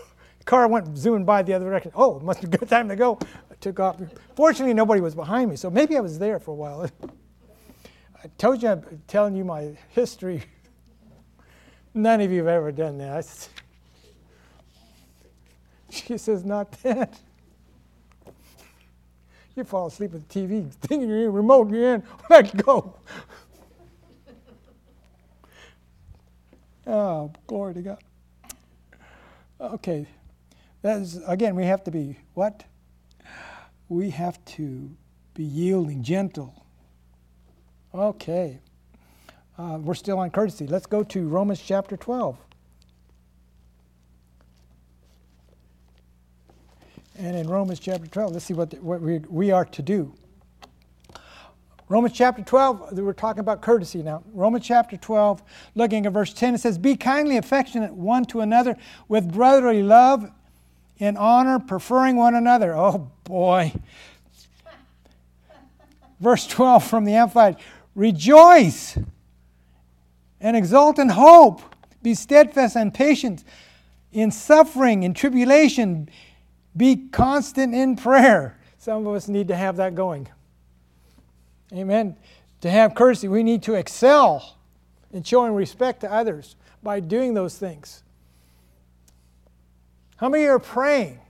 [0.45, 1.93] car went zooming by the other direction.
[1.95, 3.18] Oh, must be a good time to go.
[3.51, 4.01] I took off.
[4.34, 6.89] Fortunately, nobody was behind me, so maybe I was there for a while.
[8.24, 10.45] I told you I'm telling you my history.
[11.95, 13.49] None of you have ever done that.
[15.91, 17.18] She says, Not that.
[19.55, 22.95] You fall asleep with the TV, thinking you're remote, you're in, let go.
[26.87, 28.03] Oh, glory to God.
[29.61, 30.07] Okay.
[30.82, 32.64] That is, again, we have to be what?
[33.89, 34.91] We have to
[35.34, 36.64] be yielding, gentle.
[37.95, 38.61] Okay.
[39.59, 40.66] Uh, we're still on courtesy.
[40.66, 42.37] Let's go to Romans chapter 12.
[47.18, 50.12] And in Romans chapter 12, let's see what, the, what we, we are to do.
[51.89, 54.24] Romans chapter 12, we're talking about courtesy now.
[54.32, 55.41] Romans chapter 12,
[55.76, 58.76] looking at verse 10, it says, Be kindly affectionate one to another
[59.07, 60.28] with brotherly love
[60.99, 62.76] in honor, preferring one another.
[62.76, 63.72] Oh boy.
[66.18, 67.57] Verse 12 from the Amplified
[67.95, 68.99] Rejoice
[70.41, 71.62] and exult in hope.
[72.03, 73.45] Be steadfast and patient
[74.12, 76.09] in suffering, in tribulation.
[76.76, 78.59] Be constant in prayer.
[78.76, 80.28] Some of us need to have that going.
[81.76, 82.16] Amen.
[82.62, 84.56] To have courtesy, we need to excel
[85.12, 88.02] in showing respect to others by doing those things.
[90.16, 91.20] How many are praying?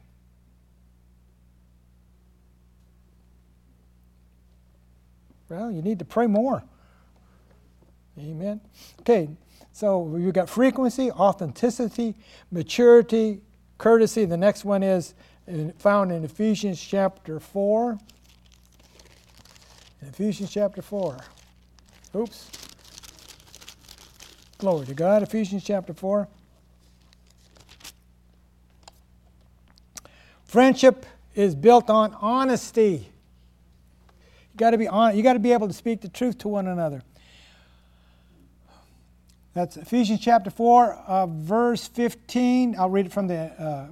[5.49, 6.63] Well, you need to pray more.
[8.19, 8.61] Amen.
[9.01, 9.29] Okay,
[9.73, 12.15] so we've got frequency, authenticity,
[12.51, 13.41] maturity,
[13.79, 14.25] courtesy.
[14.25, 15.15] The next one is
[15.79, 17.99] found in Ephesians chapter 4.
[20.03, 21.17] In Ephesians chapter 4.
[22.15, 22.51] Oops.
[24.59, 25.23] Glory to God.
[25.23, 26.29] Ephesians chapter 4.
[30.45, 33.11] Friendship is built on honesty.
[34.53, 36.49] You got to be on, you got to be able to speak the truth to
[36.49, 37.03] one another.
[39.53, 42.77] That's Ephesians chapter 4, uh, verse 15.
[42.79, 43.87] I'll read it from the uh,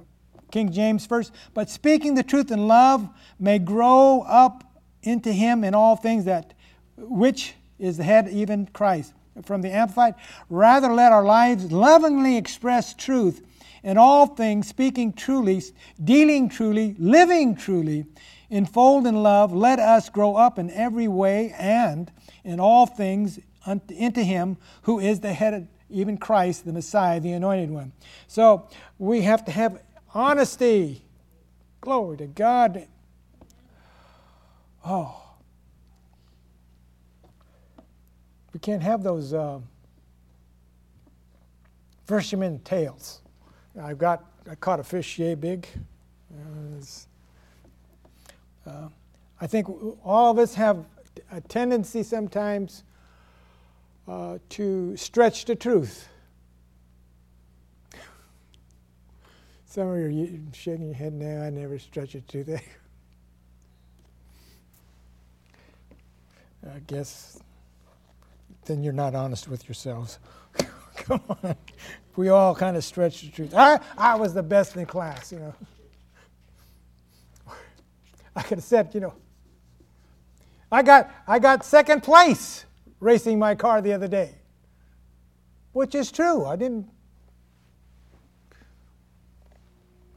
[0.51, 1.33] King James first.
[1.55, 4.63] But speaking the truth in love may grow up
[5.05, 6.53] into him in all things that
[6.97, 9.13] which is the head, even Christ.
[9.43, 10.15] From the Amplified,
[10.49, 13.45] rather let our lives lovingly express truth
[13.83, 15.61] in all things, speaking truly,
[16.01, 18.05] dealing truly, living truly,
[18.49, 22.11] enfold in love, let us grow up in every way and
[22.43, 23.39] in all things
[23.89, 27.91] into Him who is the head of even Christ, the Messiah, the anointed one.
[28.27, 29.81] So we have to have
[30.13, 31.03] honesty.
[31.81, 32.87] Glory to God.
[34.85, 35.21] Oh.
[38.53, 39.59] We can't have those uh,
[42.05, 43.21] fisherman tales.
[43.81, 45.67] I've got, I caught a fish yay big.
[48.65, 48.87] Uh,
[49.41, 49.67] I think
[50.03, 50.85] all of us have
[51.31, 52.83] a tendency sometimes
[54.07, 56.07] uh, to stretch the truth.
[59.65, 61.43] Some of you are shaking your head now.
[61.43, 62.79] I never stretch it thick.
[66.73, 67.39] I guess
[68.65, 70.19] then you're not honest with yourselves.
[70.95, 71.55] Come on
[72.15, 73.53] we all kind of stretch the truth.
[73.53, 75.53] I, I was the best in class, you know.
[78.35, 79.13] I could have said, you know,
[80.71, 82.65] I got, I got second place
[82.99, 84.35] racing my car the other day,
[85.73, 86.45] which is true.
[86.45, 86.87] I didn't,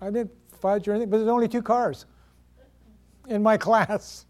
[0.00, 0.30] I didn't
[0.60, 2.06] fudge or anything, but there's only two cars
[3.28, 4.24] in my class.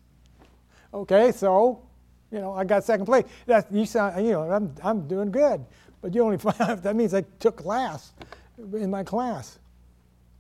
[0.93, 1.83] Okay, so,
[2.31, 3.25] you know, I got second place.
[3.47, 5.65] That you sound, you know, I'm, I'm doing good.
[6.01, 8.13] But you only that means I took class
[8.59, 9.59] in my class.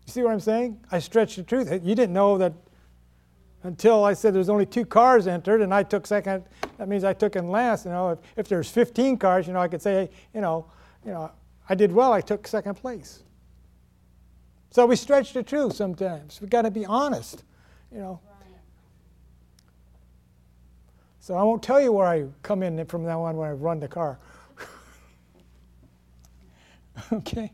[0.06, 0.80] You see what I'm saying?
[0.90, 1.70] I stretched the truth.
[1.70, 2.52] You didn't know that
[3.62, 6.44] until I said there's only two cars entered and I took second.
[6.78, 7.84] That means I took in last.
[7.84, 10.66] You know, if, if there's 15 cars, you know, I could say, you know,
[11.04, 11.30] you know,
[11.68, 12.12] I did well.
[12.12, 13.22] I took second place.
[14.70, 16.40] So we stretch the truth sometimes.
[16.40, 17.44] We've got to be honest,
[17.92, 18.20] you know.
[21.28, 23.80] So I won't tell you where I come in from now on when I run
[23.80, 24.18] the car.
[27.12, 27.52] okay.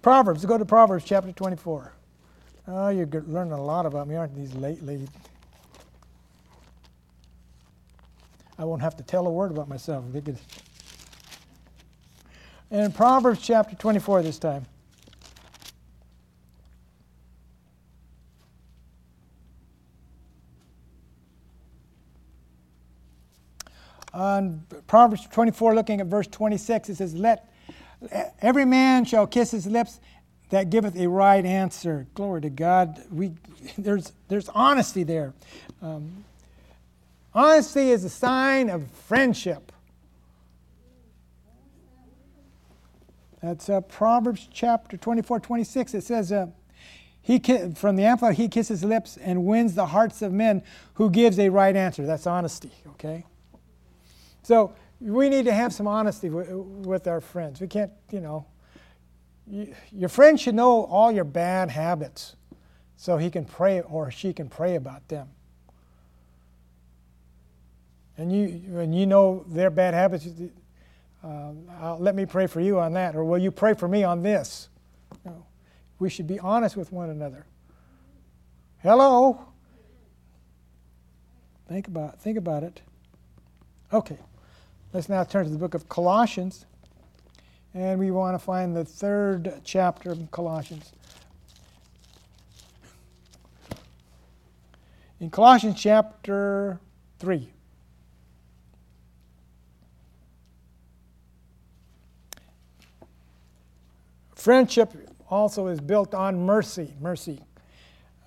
[0.00, 0.44] Proverbs.
[0.44, 1.92] Go to Proverbs chapter 24.
[2.68, 5.08] Oh, you're learning a lot about me, aren't these lately?
[8.60, 10.04] I won't have to tell a word about myself.
[12.70, 14.66] And Proverbs chapter 24 this time.
[24.16, 27.52] On Proverbs 24, looking at verse 26, it says, Let
[28.40, 30.00] every man shall kiss his lips
[30.48, 32.06] that giveth a right answer.
[32.14, 32.98] Glory to God.
[33.10, 33.34] We,
[33.76, 35.34] there's, there's honesty there.
[35.82, 36.24] Um,
[37.34, 39.70] honesty is a sign of friendship.
[43.42, 45.92] That's uh, Proverbs chapter 24, 26.
[45.92, 46.46] It says, uh,
[47.20, 47.38] he
[47.74, 50.62] from the Amplified, he kisses lips and wins the hearts of men
[50.94, 52.06] who gives a right answer.
[52.06, 53.26] That's honesty, okay?
[54.46, 57.60] So we need to have some honesty with our friends.
[57.60, 58.46] We can't, you know,
[59.90, 62.36] your friend should know all your bad habits
[62.96, 65.30] so he can pray or she can pray about them.
[68.16, 70.28] And you, when you know their bad habits,
[71.24, 74.22] uh, let me pray for you on that, or will you pray for me on
[74.22, 74.68] this?
[75.24, 75.44] No.
[75.98, 77.46] We should be honest with one another.
[78.78, 79.44] Hello.
[81.68, 82.80] Think about think about it.
[83.92, 84.18] Okay.
[84.92, 86.66] Let's now turn to the book of Colossians.
[87.74, 90.92] And we want to find the third chapter of Colossians.
[95.20, 96.80] In Colossians chapter
[97.18, 97.50] 3.
[104.34, 104.94] Friendship
[105.28, 106.94] also is built on mercy.
[107.00, 107.42] Mercy.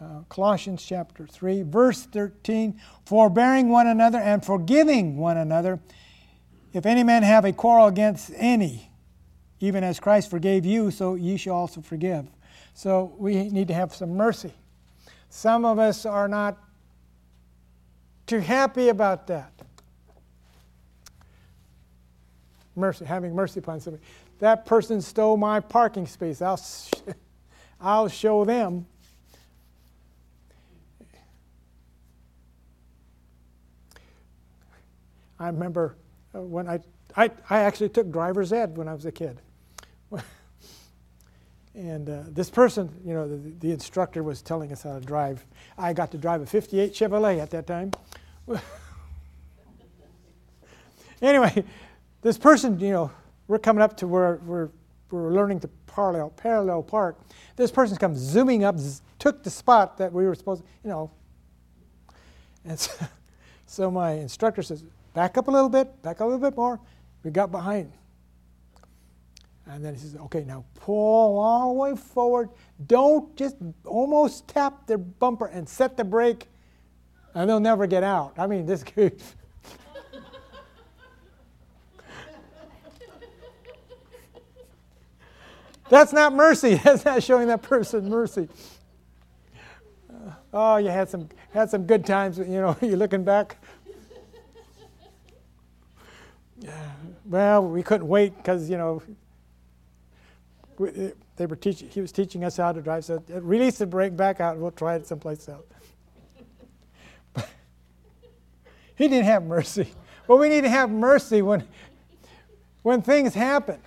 [0.01, 5.80] Uh, Colossians chapter 3, verse 13 Forbearing one another and forgiving one another,
[6.74, 8.91] if any man have a quarrel against any,
[9.59, 12.28] even as Christ forgave you, so ye shall also forgive.
[12.74, 14.53] So we need to have some mercy.
[15.30, 16.57] Some of us are not
[18.26, 19.51] too happy about that.
[22.76, 24.03] Mercy, having mercy upon somebody.
[24.39, 26.41] That person stole my parking space.
[26.41, 26.61] I'll,
[27.82, 28.86] I'll show them.
[35.39, 35.95] I remember
[36.34, 36.80] uh, when I,
[37.15, 39.41] I, I actually took driver's ed when I was a kid.
[41.75, 45.45] and uh, this person, you know, the, the, instructor was telling us how to drive.
[45.77, 47.91] I got to drive a 58 Chevrolet at that time.
[51.21, 51.63] anyway,
[52.21, 53.11] this person, you know,
[53.47, 54.69] we're coming up to where we're,
[55.11, 57.19] we're learning to parallel, parallel park.
[57.55, 60.89] This person comes zooming up, z- took the spot that we were supposed to, you
[60.89, 61.11] know.
[62.65, 63.05] And so,
[63.65, 64.84] so my instructor says,
[65.20, 66.80] back up a little bit, back up a little bit more.
[67.26, 67.91] We got behind.
[69.65, 72.51] And then he says, okay, now pull all the way forward.
[72.88, 76.47] Don't just almost tap the bumper and set the brake,
[77.34, 78.36] and they'll never get out.
[78.38, 79.22] I mean, this could.
[85.89, 86.76] That's not mercy.
[86.84, 88.47] That's not showing that person mercy.
[90.09, 92.38] Uh, oh, you had some had some good times.
[92.38, 93.57] You know, you're looking back.
[97.26, 99.01] Well, we couldn't wait because you know
[101.36, 103.05] they were teaching, he was teaching us how to drive.
[103.05, 105.66] So release the brake back out and we'll try it someplace else.
[108.95, 109.88] he didn't have mercy.
[110.28, 111.68] Well, we need to have mercy when,
[112.84, 113.80] when things happen.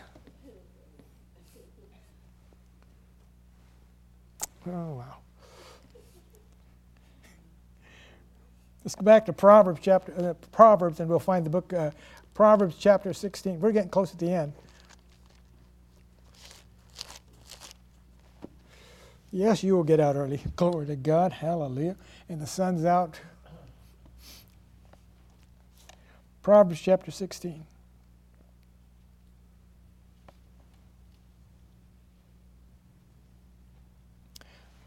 [4.67, 5.17] Oh, wow.
[8.85, 11.91] Let's go back to Proverbs chapter uh, Proverbs, and we'll find the book uh,
[12.35, 13.61] Proverbs chapter 16.
[13.61, 14.53] We're getting close at the end.
[19.31, 20.41] Yes, you will get out early.
[20.57, 21.33] Glory to God.
[21.33, 21.97] Hallelujah.
[22.29, 23.19] And the sun's out.
[26.43, 27.65] Proverbs chapter 16.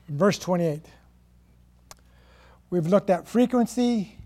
[0.09, 0.81] Verse 28.
[2.69, 4.17] We've looked at frequency,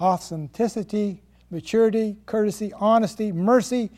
[0.00, 1.22] authenticity,
[1.52, 3.90] maturity, courtesy, honesty, mercy,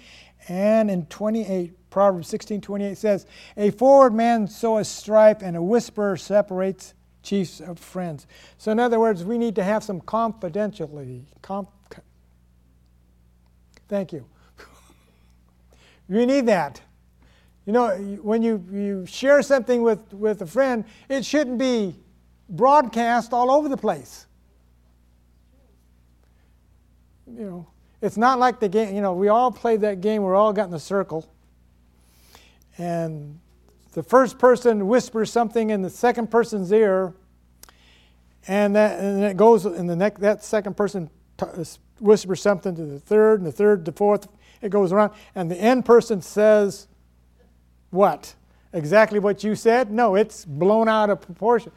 [0.48, 3.26] and in 28, Proverbs 16 28 says,
[3.56, 6.92] A forward man soweth strife, and a whisperer separates
[7.22, 8.26] chiefs of friends.
[8.58, 11.22] So, in other words, we need to have some confidentiality.
[11.40, 11.68] Conf-
[13.88, 14.26] Thank you.
[16.08, 16.80] we need that.
[17.64, 21.94] You know, when you, you share something with, with a friend, it shouldn't be
[22.48, 24.26] broadcast all over the place.
[27.26, 27.66] You know,
[28.00, 30.68] it's not like the game, you know, we all played that game, we're all got
[30.68, 31.28] in a circle.
[32.76, 33.40] And
[33.92, 37.14] the first person whispers something in the second person's ear,
[38.46, 41.08] and that and it goes, and the next, that second person
[41.38, 41.64] t- uh,
[42.00, 44.28] whispers something to the third, and the third, the fourth,
[44.60, 46.88] it goes around, and the end person says,
[47.90, 48.34] What?
[48.72, 49.92] Exactly what you said?
[49.92, 51.70] No, it's blown out of proportion.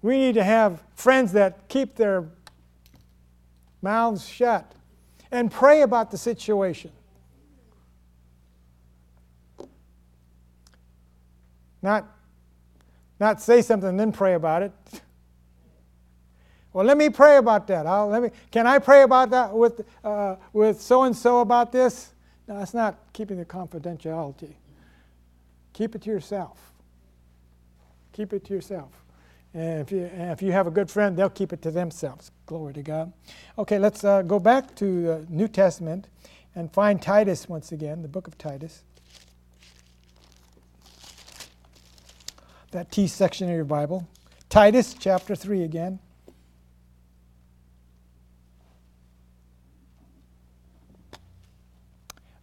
[0.00, 2.22] We need to have friends that keep their
[3.82, 4.74] mouths shut
[5.30, 6.90] and pray about the situation.
[11.82, 12.06] Not,
[13.20, 14.72] not say something and then pray about it.
[16.70, 17.86] Well, let me pray about that.
[17.86, 21.72] I'll, let me, can I pray about that with, uh, with so and so about
[21.72, 22.12] this?
[22.46, 24.52] No, that's not keeping the confidentiality.
[25.72, 26.72] Keep it to yourself.
[28.12, 28.92] Keep it to yourself.
[29.58, 32.30] And if you, and if you have a good friend, they'll keep it to themselves.
[32.46, 33.12] Glory to God.
[33.58, 36.06] Okay, let's uh, go back to the New Testament
[36.54, 38.84] and find Titus once again, the book of Titus.
[42.70, 44.06] That T section of your Bible.
[44.48, 45.98] Titus chapter 3 again.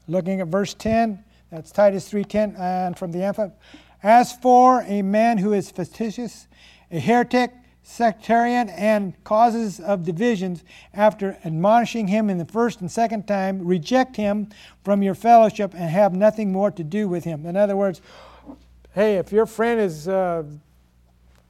[0.10, 3.54] Looking at verse 10, that's Titus 3:10 and from the Amphit.
[4.04, 6.48] As for a man who is facetious,
[6.92, 7.52] a heretic,
[7.84, 10.64] sectarian, and causes of divisions,
[10.94, 14.50] after admonishing him in the first and second time, reject him
[14.84, 17.46] from your fellowship and have nothing more to do with him.
[17.46, 18.02] In other words,
[18.94, 20.44] hey, if your friend is, uh,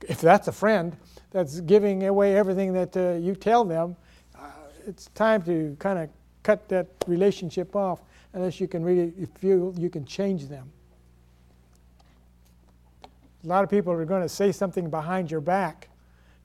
[0.08, 0.96] if that's a friend
[1.32, 3.96] that's giving away everything that uh, you tell them,
[4.38, 4.50] uh,
[4.86, 6.10] it's time to kind of
[6.44, 8.02] cut that relationship off
[8.34, 10.72] unless you can really feel you can change them.
[13.46, 15.90] A lot of people are going to say something behind your back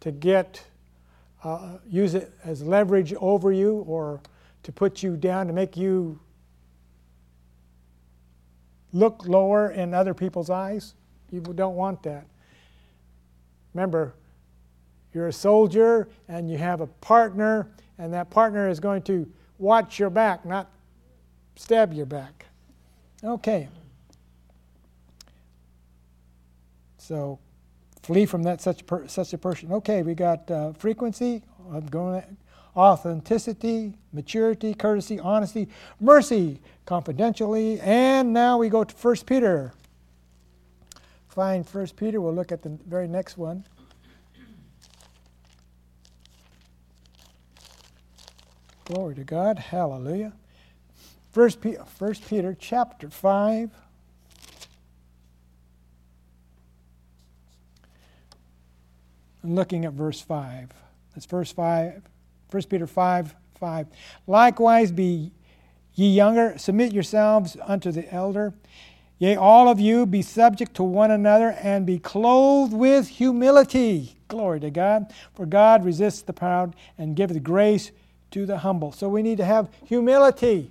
[0.00, 0.62] to get
[1.42, 4.20] uh, use it as leverage over you or
[4.62, 6.20] to put you down to make you
[8.92, 10.94] look lower in other people's eyes.
[11.30, 12.26] You don't want that.
[13.72, 14.14] Remember,
[15.14, 19.26] you're a soldier and you have a partner, and that partner is going to
[19.58, 20.70] watch your back, not
[21.56, 22.46] stab your back.
[23.24, 23.68] Okay.
[27.10, 27.40] So
[28.04, 29.72] flee from that such per, such a person.
[29.72, 31.42] Okay, we got uh, frequency,
[32.76, 35.66] authenticity, maturity, courtesy, honesty,
[35.98, 39.72] mercy, confidentially, and now we go to 1 Peter.
[41.26, 42.20] Find 1 Peter.
[42.20, 43.64] We'll look at the very next one.
[48.84, 49.58] Glory to God.
[49.58, 50.32] Hallelujah.
[51.32, 53.72] First Peter, First Peter chapter 5.
[59.50, 60.70] And looking at verse 5.
[61.12, 62.02] That's verse 5.
[62.52, 63.86] 1 Peter 5 5.
[64.28, 65.32] Likewise be
[65.92, 68.54] ye younger, submit yourselves unto the elder.
[69.18, 74.20] Yea, all of you be subject to one another and be clothed with humility.
[74.28, 75.12] Glory to God.
[75.34, 77.90] For God resists the proud and giveth grace
[78.30, 78.92] to the humble.
[78.92, 80.70] So we need to have humility.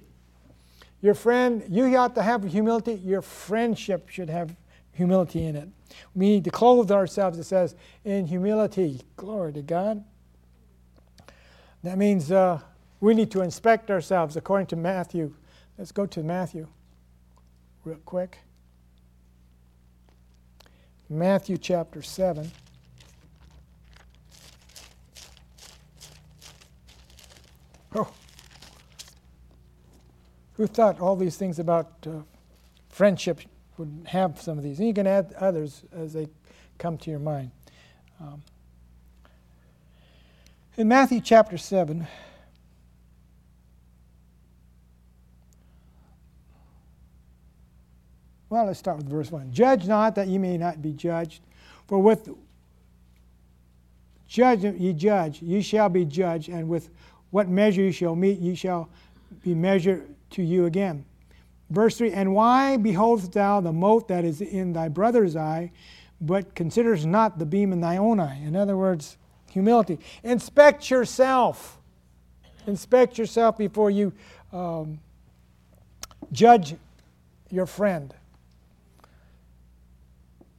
[1.02, 2.94] Your friend, you ought to have humility.
[2.94, 4.56] Your friendship should have
[4.94, 5.68] humility in it.
[6.16, 9.02] We need to clothe ourselves, it says, in humility.
[9.16, 10.04] Glory to God.
[11.84, 12.60] That means uh,
[13.00, 15.34] we need to inspect ourselves according to Matthew.
[15.78, 16.68] Let's go to Matthew
[17.86, 18.40] real quick.
[21.10, 22.52] Matthew chapter 7.
[27.96, 28.12] Oh.
[30.54, 32.20] Who thought all these things about uh,
[32.90, 33.40] friendship
[33.80, 34.78] would have some of these?
[34.78, 36.28] And you can add others as they
[36.78, 37.50] come to your mind.
[38.20, 38.44] Um,
[40.76, 42.06] in Matthew chapter 7,
[48.50, 49.52] well, let's start with verse 1.
[49.52, 51.42] Judge not that ye may not be judged,
[51.88, 52.30] for with
[54.28, 56.90] judgment ye judge, ye shall be judged, and with
[57.32, 58.90] what measure ye shall meet, ye shall
[59.44, 61.06] be measured to you again.
[61.70, 65.72] Verse 3 And why beholdest thou the mote that is in thy brother's eye,
[66.20, 68.40] but considerest not the beam in thy own eye?
[68.44, 69.18] In other words,
[69.52, 70.00] humility.
[70.24, 71.78] Inspect yourself.
[72.68, 74.14] Inspect yourself before you
[74.52, 75.00] um,
[76.32, 76.76] judge
[77.50, 78.14] your friend.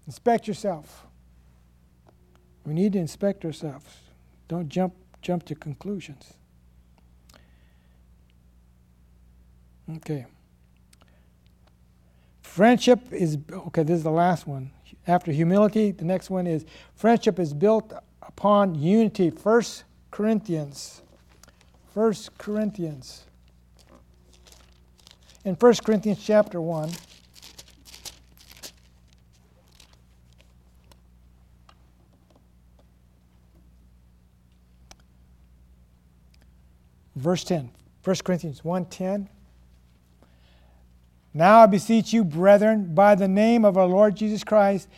[0.07, 1.07] Inspect yourself.
[2.65, 3.87] We need to inspect ourselves.
[4.49, 6.35] Don't jump jump to conclusions.
[9.97, 10.27] Okay.
[12.51, 14.73] Friendship is, okay, this is the last one.
[15.07, 17.93] After humility, the next one is friendship is built
[18.23, 19.31] upon unity.
[19.31, 21.01] First Corinthians.
[21.95, 23.23] First Corinthians.
[25.45, 26.91] In 1 Corinthians chapter 1.
[37.15, 37.71] Verse 10.
[38.03, 39.29] 1 Corinthians 1:10
[41.33, 44.89] Now I beseech you brethren by the name of our Lord Jesus Christ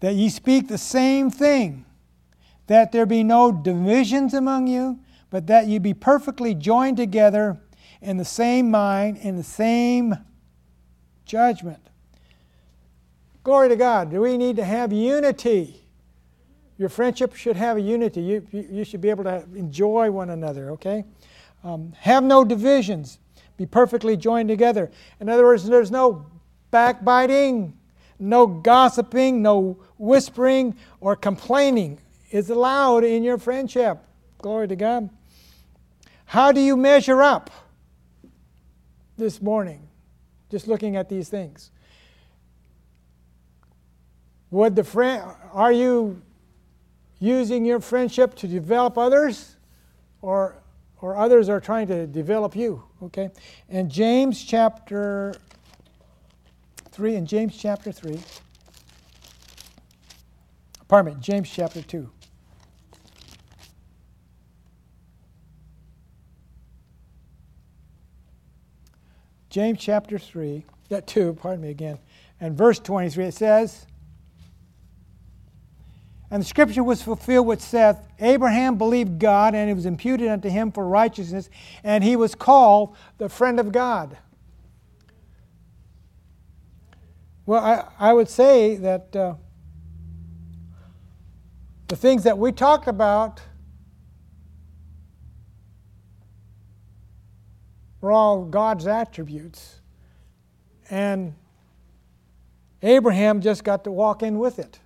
[0.00, 1.84] that ye speak the same thing
[2.66, 4.98] that there be no divisions among you
[5.30, 7.60] but that ye be perfectly joined together
[8.00, 10.16] in the same mind in the same
[11.24, 11.80] judgment.
[13.42, 14.10] Glory to God.
[14.10, 15.82] Do we need to have unity?
[16.78, 18.20] Your friendship should have a unity.
[18.20, 21.04] You, you should be able to enjoy one another okay?
[21.64, 23.18] Um, have no divisions.
[23.56, 24.90] Be perfectly joined together.
[25.20, 26.26] In other words, there's no
[26.70, 27.76] backbiting,
[28.18, 31.98] no gossiping, no whispering or complaining
[32.30, 33.98] is allowed in your friendship.
[34.38, 35.08] Glory to God.
[36.26, 37.50] How do you measure up
[39.16, 39.88] this morning?
[40.50, 41.70] Just looking at these things.
[44.50, 46.22] Would the friend are you
[47.18, 49.56] using your friendship to develop others
[50.22, 50.62] or
[51.00, 52.82] or others are trying to develop you.
[53.02, 53.30] Okay?
[53.68, 55.34] In James chapter
[56.90, 58.18] 3, in James chapter 3,
[60.88, 62.10] pardon me, James chapter 2.
[69.50, 71.98] James chapter 3, that 2, pardon me again,
[72.40, 73.86] and verse 23, it says,
[76.30, 80.48] and the scripture was fulfilled which saith, Abraham believed God, and it was imputed unto
[80.48, 81.48] him for righteousness,
[81.84, 84.18] and he was called the friend of God.
[87.46, 89.34] Well, I, I would say that uh,
[91.86, 93.40] the things that we talked about
[98.00, 99.80] were all God's attributes.
[100.90, 101.34] And
[102.82, 104.80] Abraham just got to walk in with it.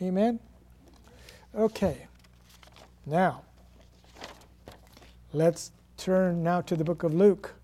[0.00, 0.38] Amen?
[1.54, 2.06] Okay.
[3.04, 3.42] Now,
[5.32, 7.54] let's turn now to the book of Luke.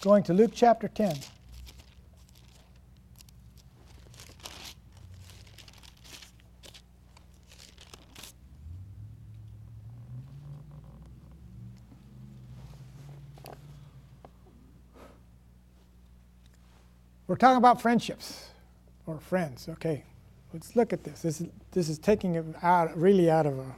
[0.00, 1.16] Going to Luke chapter 10.
[17.26, 18.48] We're talking about friendships
[19.06, 19.68] or friends.
[19.68, 20.04] Okay,
[20.52, 21.22] let's look at this.
[21.22, 23.74] This is, this is taking it out, really out of a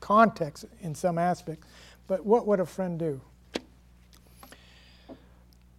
[0.00, 1.64] context in some aspect.
[2.08, 3.20] But what would a friend do?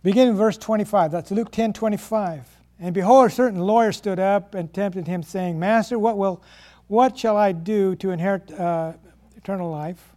[0.03, 2.47] Beginning verse 25, that's Luke 10 25.
[2.79, 6.41] And behold, a certain lawyer stood up and tempted him, saying, Master, what, will,
[6.87, 8.93] what shall I do to inherit uh,
[9.35, 10.15] eternal life?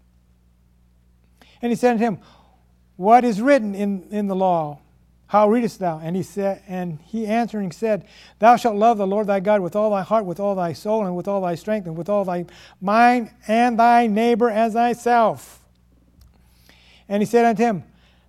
[1.61, 2.19] And he said to him,
[2.97, 4.79] What is written in, in the law?
[5.35, 5.99] How readest thou?
[5.99, 8.07] And he said, and he answering said,
[8.39, 11.05] Thou shalt love the Lord thy God with all thy heart, with all thy soul,
[11.05, 12.45] and with all thy strength, and with all thy
[12.81, 15.59] mind, and thy neighbor as thyself.
[17.09, 17.83] And he said unto him,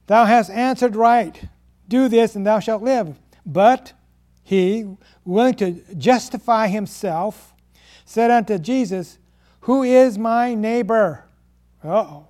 [0.07, 1.47] Thou hast answered right.
[1.87, 3.15] Do this, and thou shalt live.
[3.45, 3.93] But
[4.41, 7.53] he, willing to justify himself,
[8.03, 9.19] said unto Jesus,
[9.59, 11.25] Who is my neighbor?
[11.83, 12.25] oh.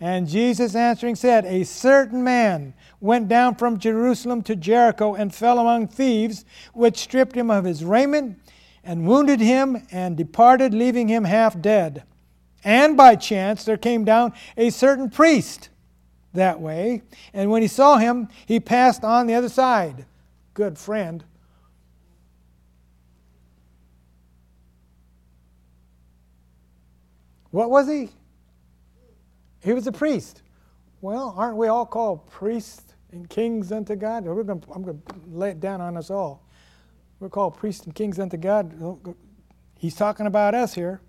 [0.00, 5.58] And Jesus answering said, A certain man went down from Jerusalem to Jericho and fell
[5.58, 8.38] among thieves, which stripped him of his raiment
[8.82, 12.04] and wounded him and departed, leaving him half dead.
[12.64, 15.68] And by chance there came down a certain priest
[16.32, 17.02] that way,
[17.34, 20.06] and when he saw him, he passed on the other side.
[20.54, 21.24] Good friend.
[27.50, 28.10] What was he?
[29.62, 30.42] He was a priest.
[31.00, 34.24] Well, aren't we all called priests and kings unto God?
[34.24, 36.46] We're to, I'm going to lay it down on us all.
[37.18, 39.14] We're called priests and kings unto God.
[39.78, 41.00] He's talking about us here.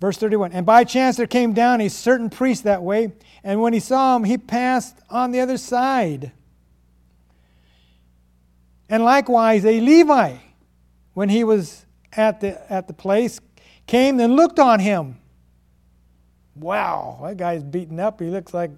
[0.00, 3.12] Verse 31 And by chance there came down a certain priest that way,
[3.44, 6.32] and when he saw him, he passed on the other side.
[8.88, 10.36] And likewise a Levi,
[11.14, 13.40] when he was at the, at the place,
[13.90, 15.18] came and looked on him.
[16.54, 18.20] Wow, that guy's beaten up.
[18.20, 18.70] He looks like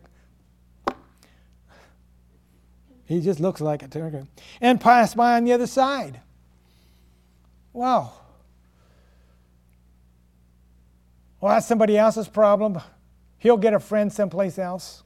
[3.04, 4.26] he just looks like a it.
[4.58, 6.22] And passed by on the other side.
[7.74, 8.14] Wow.
[11.40, 12.80] Well, that's somebody else's problem.
[13.36, 15.02] He'll get a friend someplace else.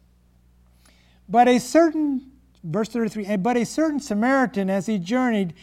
[1.28, 2.30] But a certain,
[2.62, 5.54] verse 33, but a certain Samaritan, as he journeyed,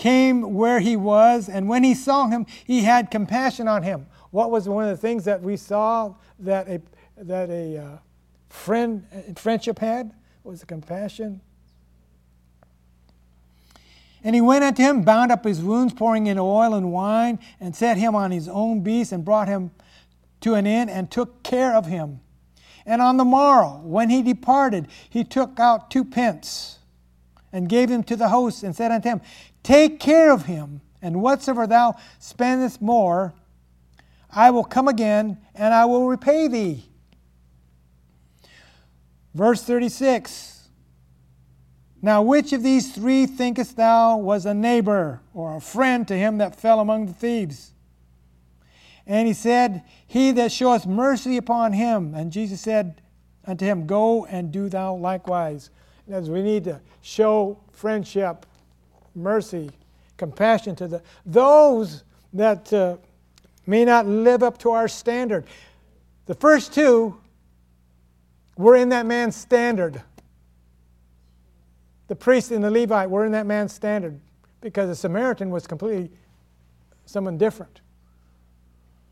[0.00, 4.06] came where he was, and when he saw him, he had compassion on him.
[4.30, 6.80] What was one of the things that we saw that a,
[7.18, 7.98] that a uh,
[8.48, 9.04] friend,
[9.36, 10.12] friendship had?
[10.42, 11.42] Was the compassion.
[14.24, 17.76] And he went unto him, bound up his wounds, pouring in oil and wine, and
[17.76, 19.70] set him on his own beast, and brought him
[20.40, 22.20] to an inn, and took care of him.
[22.86, 26.78] And on the morrow, when he departed, he took out two pence,
[27.52, 29.20] and gave them to the host, and said unto him,
[29.62, 33.34] Take care of him, and whatsoever thou spendest more,
[34.30, 36.84] I will come again, and I will repay thee.
[39.34, 40.68] Verse 36
[42.02, 46.38] Now which of these three thinkest thou was a neighbor or a friend to him
[46.38, 47.72] that fell among the thieves?
[49.06, 52.14] And he said, He that showeth mercy upon him.
[52.14, 53.02] And Jesus said
[53.44, 55.70] unto him, Go and do thou likewise.
[56.08, 58.46] As we need to show friendship,
[59.14, 59.70] mercy,
[60.16, 62.96] compassion to the, those that uh,
[63.66, 65.44] may not live up to our standard.
[66.26, 67.18] The first two
[68.56, 70.02] were in that man's standard.
[72.08, 74.20] The priest and the Levite were in that man's standard
[74.60, 76.10] because the Samaritan was completely
[77.06, 77.80] someone different.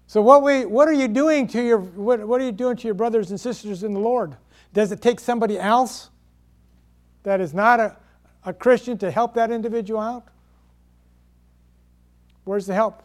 [0.06, 2.88] So what, we, what are you doing to your what, what are you doing to
[2.88, 4.36] your brothers and sisters in the Lord?
[4.72, 6.10] Does it take somebody else
[7.24, 7.96] that is not a,
[8.48, 10.26] a Christian to help that individual out?
[12.44, 13.02] Where's the help?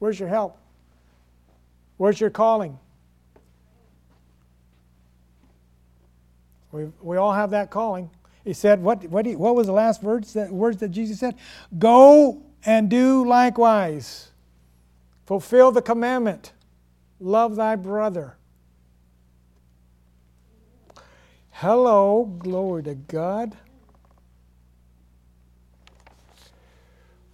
[0.00, 0.58] Where's your help?
[1.98, 2.76] Where's your calling?
[6.72, 8.10] We, we all have that calling.
[8.44, 11.36] He said, what, what, he, what was the last words that, words that Jesus said?
[11.78, 14.32] Go and do likewise.
[15.26, 16.52] Fulfill the commandment.
[17.20, 18.36] Love thy brother.
[21.50, 23.56] Hello, glory to God.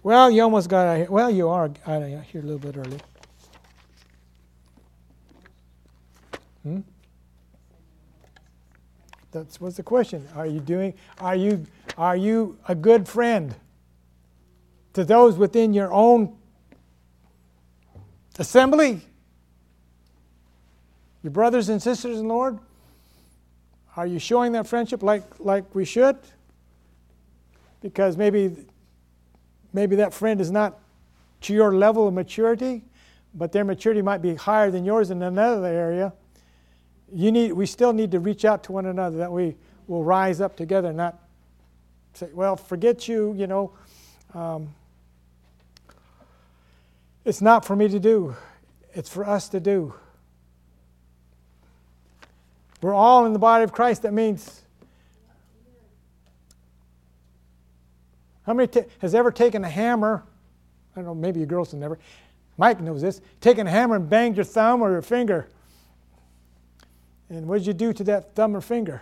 [0.03, 1.07] Well, you almost got out here.
[1.09, 2.99] Well, you are out of here a little bit early.
[6.63, 6.79] Hmm?
[9.31, 10.27] That was the question.
[10.35, 10.93] Are you doing?
[11.19, 11.65] Are you
[11.97, 13.55] are you a good friend
[14.93, 16.37] to those within your own
[18.39, 19.01] assembly?
[21.23, 22.59] Your brothers and sisters in the Lord?
[23.95, 26.17] Are you showing that friendship like like we should?
[27.81, 28.65] Because maybe
[29.73, 30.79] maybe that friend is not
[31.41, 32.83] to your level of maturity,
[33.33, 36.13] but their maturity might be higher than yours in another area
[37.11, 39.55] you need, we still need to reach out to one another that we
[39.87, 41.17] will rise up together, not
[42.13, 43.71] say, well, forget you, you know.
[44.33, 44.73] Um,
[47.23, 48.35] it's not for me to do,
[48.93, 49.93] it's for us to do.
[52.81, 54.03] We're all in the body of Christ.
[54.03, 54.61] That means,
[58.47, 60.23] how many t- has ever taken a hammer?
[60.95, 61.99] I don't know, maybe you girls have never.
[62.57, 63.21] Mike knows this.
[63.39, 65.47] Taken a hammer and banged your thumb or your finger
[67.29, 69.01] and what did you do to that thumb or finger?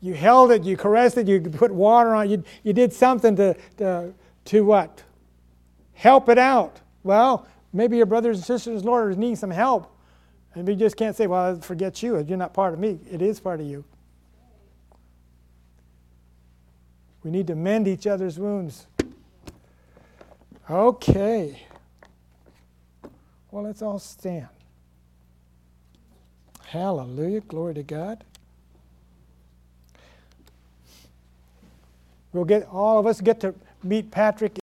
[0.00, 3.36] You held it, you caressed it, you put water on it, you, you did something
[3.36, 4.12] to, to,
[4.46, 5.02] to what?
[5.92, 6.80] Help it out.
[7.02, 9.94] Well, maybe your brothers and sisters, Lord, need some help.
[10.54, 12.18] And we just can't say, well, forget you.
[12.18, 12.98] You're not part of me.
[13.10, 13.84] It is part of you.
[17.22, 18.86] We need to mend each other's wounds.
[20.68, 21.66] Okay.
[23.50, 24.48] Well, let's all stand.
[26.66, 27.40] Hallelujah.
[27.40, 28.24] Glory to God.
[32.32, 34.58] We'll get all of us get to meet Patrick